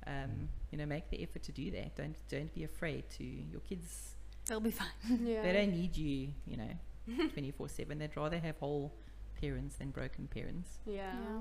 [0.06, 1.94] Um, you know, make the effort to do that.
[1.96, 4.14] Don't don't be afraid to your kids.
[4.46, 4.88] They'll be fine.
[5.24, 5.42] Yeah.
[5.42, 6.28] They don't need you.
[6.46, 7.98] You know, twenty four seven.
[7.98, 8.92] They'd rather have whole
[9.40, 10.78] parents than broken parents.
[10.86, 11.12] yeah.
[11.12, 11.40] Yeah.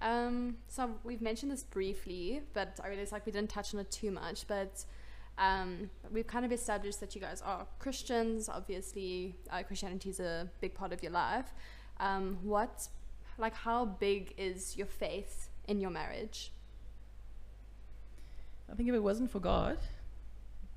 [0.00, 3.90] Um, so we've mentioned this briefly, but I realize like we didn't touch on it
[3.90, 4.46] too much.
[4.46, 4.84] But
[5.38, 8.48] um, we've kind of established that you guys are Christians.
[8.48, 11.52] Obviously, uh, Christianity is a big part of your life.
[11.98, 12.86] Um, what,
[13.38, 16.52] like, how big is your faith in your marriage?
[18.70, 19.78] I think if it wasn't for God,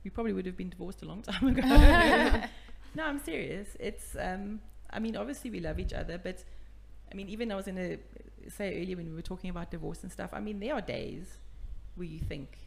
[0.03, 1.61] we probably would have been divorced a long time ago.
[2.95, 3.75] no, I'm serious.
[3.79, 6.43] It's, um, I mean, obviously we love each other, but
[7.11, 7.97] I mean, even I was going to
[8.49, 11.37] say earlier when we were talking about divorce and stuff, I mean, there are days
[11.95, 12.57] where you think,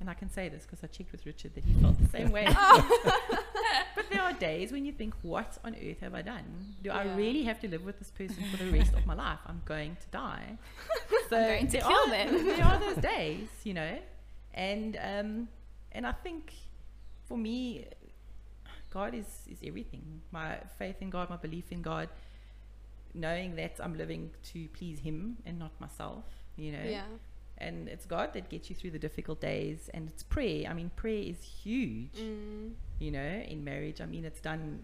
[0.00, 2.30] and I can say this because I checked with Richard that he felt the same
[2.32, 2.46] way.
[3.94, 6.74] but there are days when you think, what on earth have I done?
[6.82, 9.38] Do I really have to live with this person for the rest of my life?
[9.46, 10.58] I'm going to die.
[11.30, 12.46] So going to there kill are, them.
[12.56, 13.98] there are those days, you know,
[14.54, 15.48] and um,
[15.92, 16.54] and I think
[17.26, 17.84] for me,
[18.90, 20.22] God is is everything.
[20.30, 22.08] My faith in God, my belief in God,
[23.12, 26.24] knowing that I'm living to please Him and not myself,
[26.56, 26.84] you know.
[26.84, 27.02] Yeah.
[27.58, 30.68] And it's God that gets you through the difficult days, and it's prayer.
[30.70, 32.74] I mean, prayer is huge Mm.
[33.00, 33.20] you know,
[33.52, 34.00] in marriage.
[34.00, 34.82] I mean, it's done,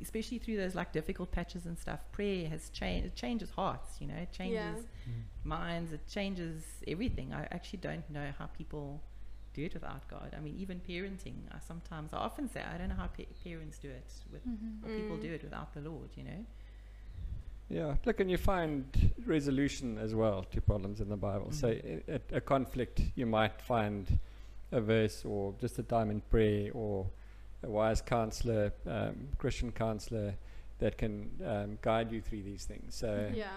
[0.00, 2.00] especially through those like difficult patches and stuff.
[2.12, 5.12] Prayer has changed, it changes hearts, you know, it changes Yeah.
[5.44, 7.32] minds, it changes everything.
[7.32, 9.00] I actually don't know how people
[9.54, 10.34] do it without God.
[10.36, 13.78] I mean, even parenting, I sometimes, I often say, I don't know how pa- parents
[13.78, 14.84] do it with, Mhm.
[14.84, 15.22] or people Mm.
[15.22, 16.46] do it without the Lord, you know.
[17.68, 21.52] Yeah, look, and you find resolution as well to problems in the Bible.
[21.52, 22.02] So, Mhm.
[22.08, 24.18] i- at a conflict, you might find
[24.72, 27.10] a verse or just a time in prayer or
[27.62, 30.34] a wise counselor, um, Christian counselor
[30.78, 32.94] that can um, guide you through these things.
[32.94, 33.50] So, Yeah.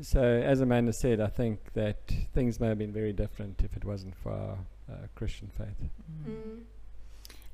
[0.00, 3.84] so as Amanda said, I think that things may have been very different if it
[3.84, 5.90] wasn't for our uh, Christian faith.
[6.26, 6.64] Mm.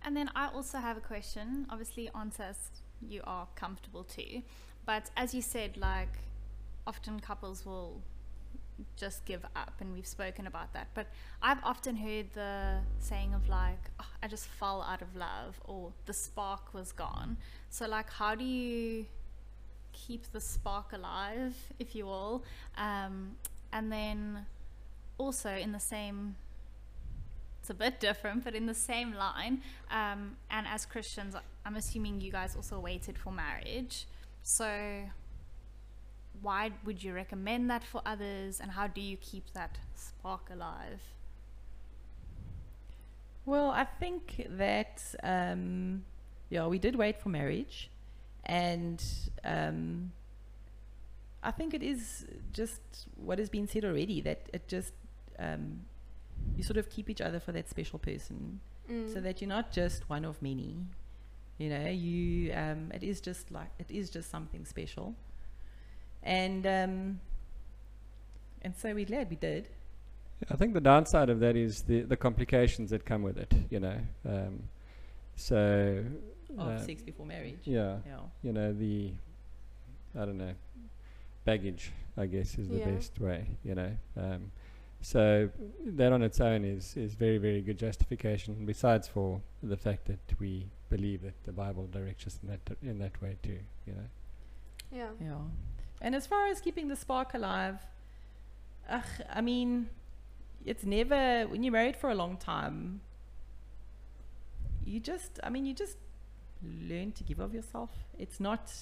[0.02, 1.66] And then I also have a question.
[1.70, 4.42] Obviously, answer as you are comfortable to.
[4.86, 6.18] But as you said, like
[6.86, 8.00] often couples will
[8.96, 10.88] just give up, and we've spoken about that.
[10.94, 11.06] But
[11.42, 15.92] I've often heard the saying of like, oh, I just fell out of love, or
[16.06, 17.36] the spark was gone.
[17.68, 19.06] So, like, how do you
[19.92, 22.44] keep the spark alive, if you will?
[22.76, 23.36] Um,
[23.72, 24.46] and then
[25.18, 26.36] also in the same
[27.60, 29.60] it's a bit different, but in the same line.
[29.90, 34.06] Um, and as Christians, I'm assuming you guys also waited for marriage.
[34.50, 35.04] So,
[36.42, 41.00] why would you recommend that for others, and how do you keep that spark alive?
[43.46, 46.04] Well, I think that um,
[46.50, 47.90] yeah, we did wait for marriage,
[48.44, 49.00] and
[49.44, 50.10] um,
[51.44, 52.80] I think it is just
[53.16, 54.92] what has been said already that it just
[55.38, 55.82] um,
[56.56, 58.60] you sort of keep each other for that special person,
[58.90, 59.12] Mm.
[59.12, 60.74] so that you're not just one of many.
[61.60, 65.14] You know, you um, it is just like it is just something special,
[66.22, 67.20] and um,
[68.62, 69.68] and so we're glad we did.
[70.50, 73.78] I think the downside of that is the, the complications that come with it, you
[73.78, 73.98] know.
[74.26, 74.62] Um,
[75.36, 76.02] so,
[76.58, 77.58] Of uh, sex before marriage.
[77.64, 78.20] yeah, Yeah.
[78.42, 79.10] you know, the,
[80.18, 80.54] I don't know,
[81.44, 82.90] baggage, I guess, is the Yeah.
[82.90, 83.90] best way, you know.
[84.16, 84.50] Um,
[85.02, 85.50] so
[85.84, 90.20] that on its own is, is very, very good justification, besides for the fact that
[90.38, 94.09] we believe that the Bible directs us in that, in that way too, you know.
[94.92, 95.09] Yeah.
[95.20, 95.38] Yeah.
[96.03, 97.79] And as far as keeping the spark alive,
[98.88, 99.88] ugh, I mean,
[100.64, 103.00] it's never, when you're married for a long time,
[104.85, 105.96] you just, I mean, you just
[106.62, 107.90] learn to give of yourself.
[108.18, 108.72] It's not,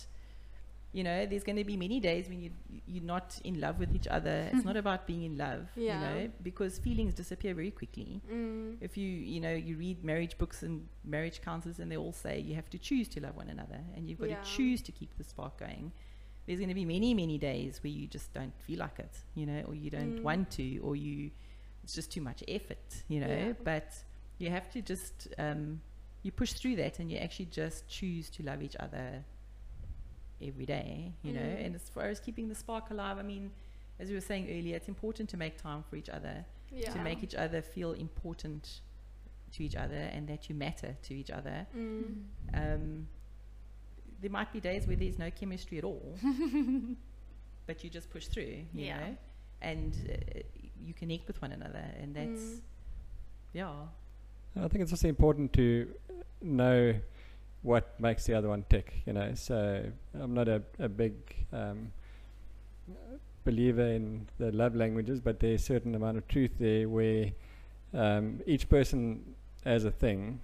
[0.93, 2.51] you know, there's going to be many days when you,
[2.87, 4.49] you're not in love with each other.
[4.53, 5.95] It's not about being in love, Yeah.
[5.95, 8.23] you know, because feelings disappear very quickly.
[8.33, 8.79] Mm.
[8.81, 12.39] If you, you know, you read marriage books and marriage counselors, and they all say
[12.39, 14.41] you have to choose to love one another, and you've got Yeah.
[14.43, 15.93] to choose to keep the spark going.
[16.47, 19.45] There's going to be many, many days where you just don't feel like it, you
[19.45, 20.23] know, or you don't Mm.
[20.23, 21.31] want to, or you,
[21.85, 23.27] it's just too much effort, you know.
[23.29, 23.53] Yeah.
[23.63, 23.93] But
[24.39, 25.83] you have to just, um,
[26.23, 29.23] you push through that, and you actually just choose to love each other
[30.43, 31.41] every day, you know.
[31.41, 31.67] Mm.
[31.67, 33.51] And as far as keeping the spark alive, I mean,
[33.99, 36.93] as we were saying earlier, it's important to make time for each other Yeah.
[36.93, 38.81] to make each other feel important
[39.53, 41.67] to each other and that you matter to each other.
[41.77, 42.25] Mm.
[42.55, 43.09] Um,
[44.21, 46.17] there might be days where there's no chemistry at all,
[47.67, 48.99] but you just push through, you Yeah.
[49.01, 49.17] know,
[49.63, 50.41] and uh,
[50.85, 52.61] you connect with one another, and that's Mm.
[53.53, 53.87] yeah.
[54.57, 55.95] I think it's also important to
[56.43, 56.95] know
[57.63, 59.03] what makes the other one tick.
[59.07, 59.85] You know, so
[60.15, 61.15] I'm not a, a big
[61.53, 61.93] um,
[63.45, 67.33] believer in the love languages, but there's a certain amount of truth there where
[67.95, 69.35] um, each person
[69.65, 70.41] has a thing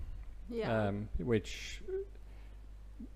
[0.50, 0.88] Yeah.
[0.88, 1.80] um, which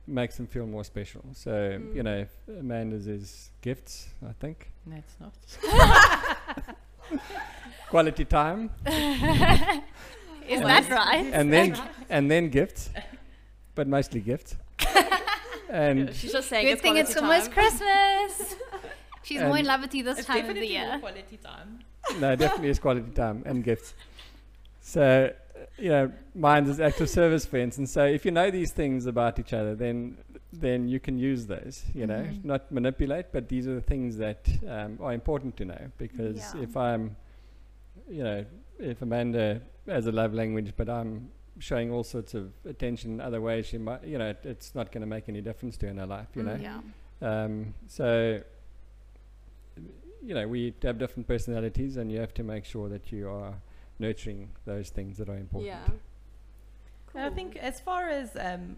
[0.07, 1.23] makes them feel more special.
[1.35, 2.05] So you Mm.
[2.05, 2.31] know, if
[2.61, 5.35] Amanda's is gifts, I think No, it's not.
[7.91, 8.71] quality time,
[10.49, 11.27] Is that right?
[11.33, 11.79] and then
[12.09, 12.91] and then gifts,
[13.79, 14.57] but mostly gifts.
[15.71, 17.53] and She's just saying Good thing it's quality almost.
[17.53, 18.57] Christmas.
[19.23, 20.97] She's more in love with you this time of the year.
[20.99, 21.79] quality time.
[22.19, 23.95] no, definitely is quality time and gifts.
[24.81, 27.93] So, uh, you know, mine is active service, for instance.
[27.93, 30.19] So, if you know these things about each other, then
[30.53, 31.85] then you can use those.
[31.95, 32.45] You know, Mhm.
[32.53, 34.41] not manipulate, but these are the things that
[34.77, 35.83] um, are important to know.
[35.99, 36.63] Because Yeah.
[36.67, 37.17] if I'm,
[38.09, 38.45] you know,
[38.93, 43.41] if Amanda has a love language, but I'm showing all sorts of attention in other
[43.41, 45.93] ways, she might, you know, it, it's not going to make any difference to her
[45.93, 46.29] in her life.
[46.35, 46.57] You know.
[46.57, 46.63] Mm.
[46.63, 47.45] Yeah.
[47.45, 48.41] Um, so,
[50.23, 53.55] you know, we have different personalities, and you have to make sure that you are
[53.99, 55.73] nurturing those things that are important.
[55.73, 55.95] Yeah.
[57.15, 58.77] And I think as far as um,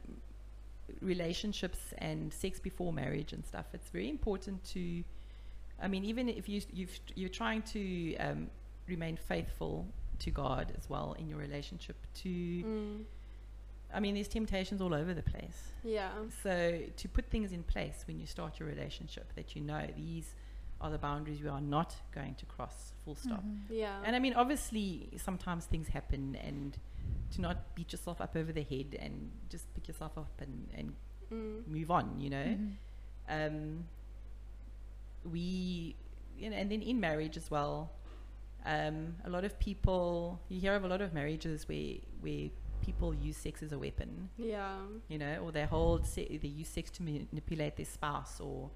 [1.01, 5.05] relationships and sex before marriage and stuff, it's very important to.
[5.83, 8.51] I mean, even if you you've, you're trying to um,
[8.87, 9.87] remain faithful
[10.21, 13.05] to God as well in your relationship, to Mm.
[13.93, 15.73] I mean, there's temptations all over the place.
[15.83, 16.11] Yeah.
[16.45, 20.33] So to put things in place when you start your relationship, that you know these
[20.81, 22.93] are the boundaries we are not going to cross.
[23.05, 23.43] Full stop.
[23.45, 23.63] Mhm.
[23.69, 24.01] Yeah.
[24.05, 26.79] And I mean, obviously, sometimes things happen, and
[27.33, 30.95] to not beat yourself up over the head and just pick yourself up and, and
[31.33, 31.67] Mm.
[31.67, 32.45] move on, you know.
[32.59, 32.73] Mhm.
[33.29, 33.85] Um,
[35.25, 35.97] we,
[36.39, 37.91] you know, and then in marriage as well,
[38.65, 42.49] um, a lot of people, you hear of a lot of marriages where, where
[42.83, 44.77] people use sex as a weapon, Yeah.
[45.09, 48.71] you know, or they hold, se- they use sex to manipulate their spouse or.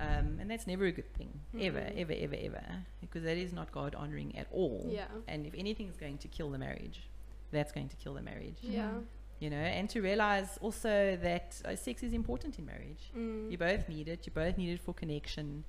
[0.00, 1.98] Um, and that's never a good thing, ever, Mhm.
[1.98, 2.64] ever, ever, ever,
[3.00, 4.86] because that is not God honoring at all.
[4.88, 5.08] Yeah.
[5.26, 7.08] And if anything is going to kill the marriage,
[7.50, 8.58] that's going to kill the marriage.
[8.62, 8.92] Yeah.
[9.40, 13.10] You know, and to realize also that uh, sex is important in marriage.
[13.16, 13.50] Mm.
[13.50, 14.24] You both need it.
[14.24, 15.64] You both need it for connection,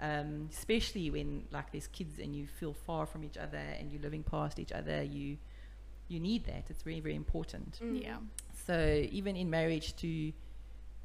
[0.00, 4.02] um, especially when like there's kids and you feel far from each other and you're
[4.02, 5.02] living past each other.
[5.02, 5.36] You
[6.08, 6.64] you need that.
[6.70, 7.78] It's very very important.
[7.82, 8.02] Mm.
[8.02, 8.16] Yeah.
[8.66, 10.32] So even in marriage, to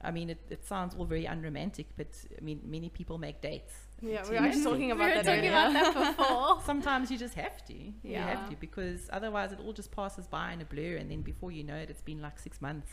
[0.01, 3.73] I mean, it, it sounds all very unromantic, but I mean, many people make dates.
[4.01, 5.79] Yeah, to we were actually make- talking We about were that talking earlier.
[5.79, 6.61] about that before.
[6.65, 7.73] Sometimes you just have to.
[8.03, 11.21] You have to because otherwise it all just passes by in a blur, and then
[11.21, 12.91] before you know it, it's been like six months,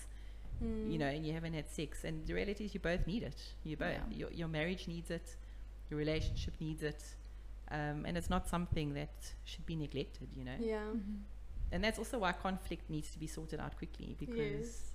[0.63, 0.93] Mm.
[0.93, 2.05] you know, and you haven't had sex.
[2.05, 3.41] And the reality is, you both need it.
[3.65, 3.89] You both.
[4.11, 4.17] Yeah.
[4.17, 5.35] Your, your marriage needs it.
[5.93, 7.03] Your relationship needs it.
[7.71, 9.15] Um, and it's not something that
[9.45, 10.57] should be neglected, you know.
[10.59, 10.87] Yeah.
[10.87, 11.19] Mhm.
[11.71, 14.93] And that's also why conflict needs to be sorted out quickly because Yes.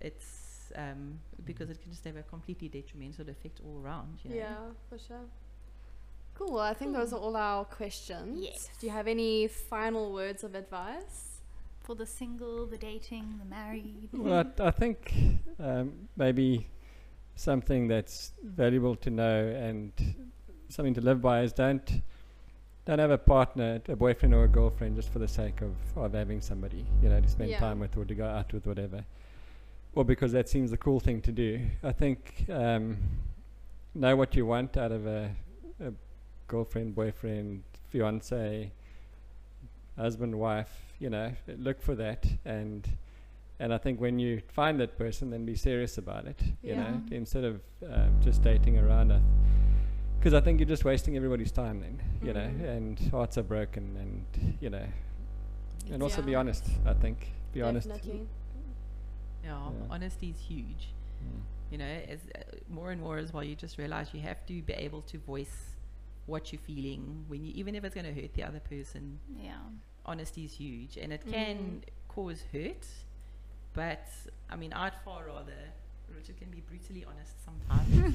[0.00, 0.28] it's
[0.76, 4.20] um, because it can just have a completely detrimental effect all around.
[4.24, 4.36] You know?
[4.36, 5.26] Yeah, for sure.
[6.34, 6.52] Cool.
[6.54, 8.38] Well, I think those are all our questions.
[8.42, 8.68] Yes.
[8.78, 11.40] Do you have any final words of advice?
[11.80, 14.08] For the single, the dating, the married.
[14.12, 14.98] Well, I, I think
[15.58, 16.68] um, maybe
[17.36, 19.92] something that's valuable to know and
[20.68, 22.02] something to live by is don't
[22.84, 26.14] don't have a partner, a boyfriend or a girlfriend, just for the sake of, of
[26.14, 27.60] having somebody, you know, to spend Yeah.
[27.60, 29.04] time with or to go out with, whatever,
[29.94, 31.60] or because that seems the cool thing to do.
[31.84, 32.96] I think um,
[33.94, 35.30] know what you want out of a,
[35.80, 35.92] a
[36.48, 38.72] girlfriend, boyfriend, fiance,
[39.96, 40.72] husband, wife.
[40.98, 42.88] You know, look for that and
[43.62, 46.40] and I think when you find that person, then be serious about it.
[46.62, 47.16] You know, Yeah.
[47.16, 49.12] instead of um, just dating around.
[50.18, 51.96] Because I think you're just wasting everybody's time then.
[52.26, 52.76] You know, Mhm.
[52.76, 54.86] and hearts are broken, and you know,
[55.92, 56.64] and also be honest.
[56.84, 57.16] I think
[57.52, 57.88] be honest.
[57.88, 58.26] Definitely.
[59.44, 59.86] Yeah, Yeah.
[59.94, 60.84] honesty is huge.
[61.24, 61.40] Mm.
[61.72, 64.54] You know, as uh, more and more as well, you just realize you have to
[64.62, 65.56] be able to voice
[66.26, 69.18] what you're feeling when you, even if it's going to hurt the other person.
[69.48, 69.54] Yeah.
[70.04, 72.86] Honesty is huge, and it can cause hurt.
[73.74, 74.06] But
[74.50, 75.52] I mean, I'd far rather
[76.14, 78.14] Richard can be brutally honest sometimes,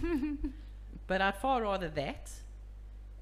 [1.07, 2.29] but I'd far rather that,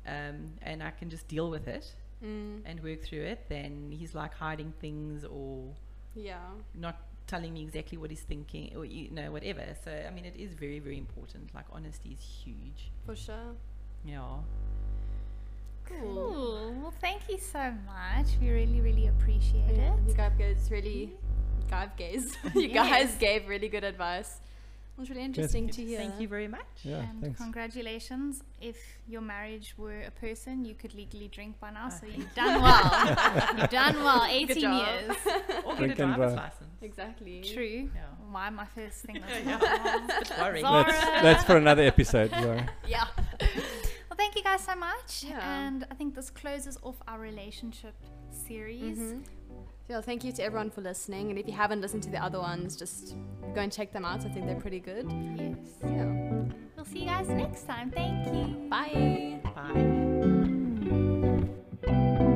[0.05, 2.61] um, and I can just deal with it Mm.
[2.65, 5.73] and work through it than he's like hiding things or
[6.15, 6.39] Yeah.
[6.73, 6.95] not
[7.27, 10.53] telling me exactly what he's thinking or you know whatever so i mean it is
[10.53, 13.53] very very important like honesty is huge For sure.
[14.05, 14.37] yeah
[15.85, 16.73] Cool.
[16.81, 18.27] Well, thank you so much.
[18.41, 19.99] We really, really appreciate Yeah, it.
[20.07, 21.13] you guys gave really,
[21.69, 24.37] guys gave, you guys gave really good advice.
[24.97, 25.99] It was really interesting to hear.
[25.99, 26.61] Thank you very much.
[26.83, 27.41] Yeah, and thanks.
[27.41, 28.41] congratulations.
[28.61, 28.77] If
[29.09, 31.89] your marriage were a person, you could legally drink by now.
[31.89, 33.17] So you've done well.
[33.57, 34.23] you've done well.
[34.23, 35.15] 18 years.
[35.65, 36.69] Or get a Drink driver's license.
[36.81, 37.41] Exactly.
[37.41, 37.89] True.
[37.93, 38.01] Yeah.
[38.31, 39.59] Why my first thing was Yeah.
[40.21, 40.63] It's worrying.
[40.63, 40.85] Zara.
[40.85, 42.29] That's, that's for another episode.
[42.29, 42.69] Zara.
[42.87, 43.03] yeah.
[43.41, 45.25] Well, thank you guys so much.
[45.27, 45.65] Yeah.
[45.65, 47.95] And I think this closes off our relationship
[48.47, 48.97] series.
[48.97, 49.23] Mhm.
[49.87, 51.29] So thank you to everyone for listening.
[51.29, 53.15] And if you haven't listened to the other ones, just
[53.53, 54.25] go and check them out.
[54.25, 55.05] I think they're pretty good.
[55.37, 55.57] Yes.
[55.83, 56.05] Yeah.
[56.75, 57.91] We'll see you guys next time.
[57.91, 58.67] Thank you.
[58.67, 59.39] Bye.
[61.83, 62.31] Bye.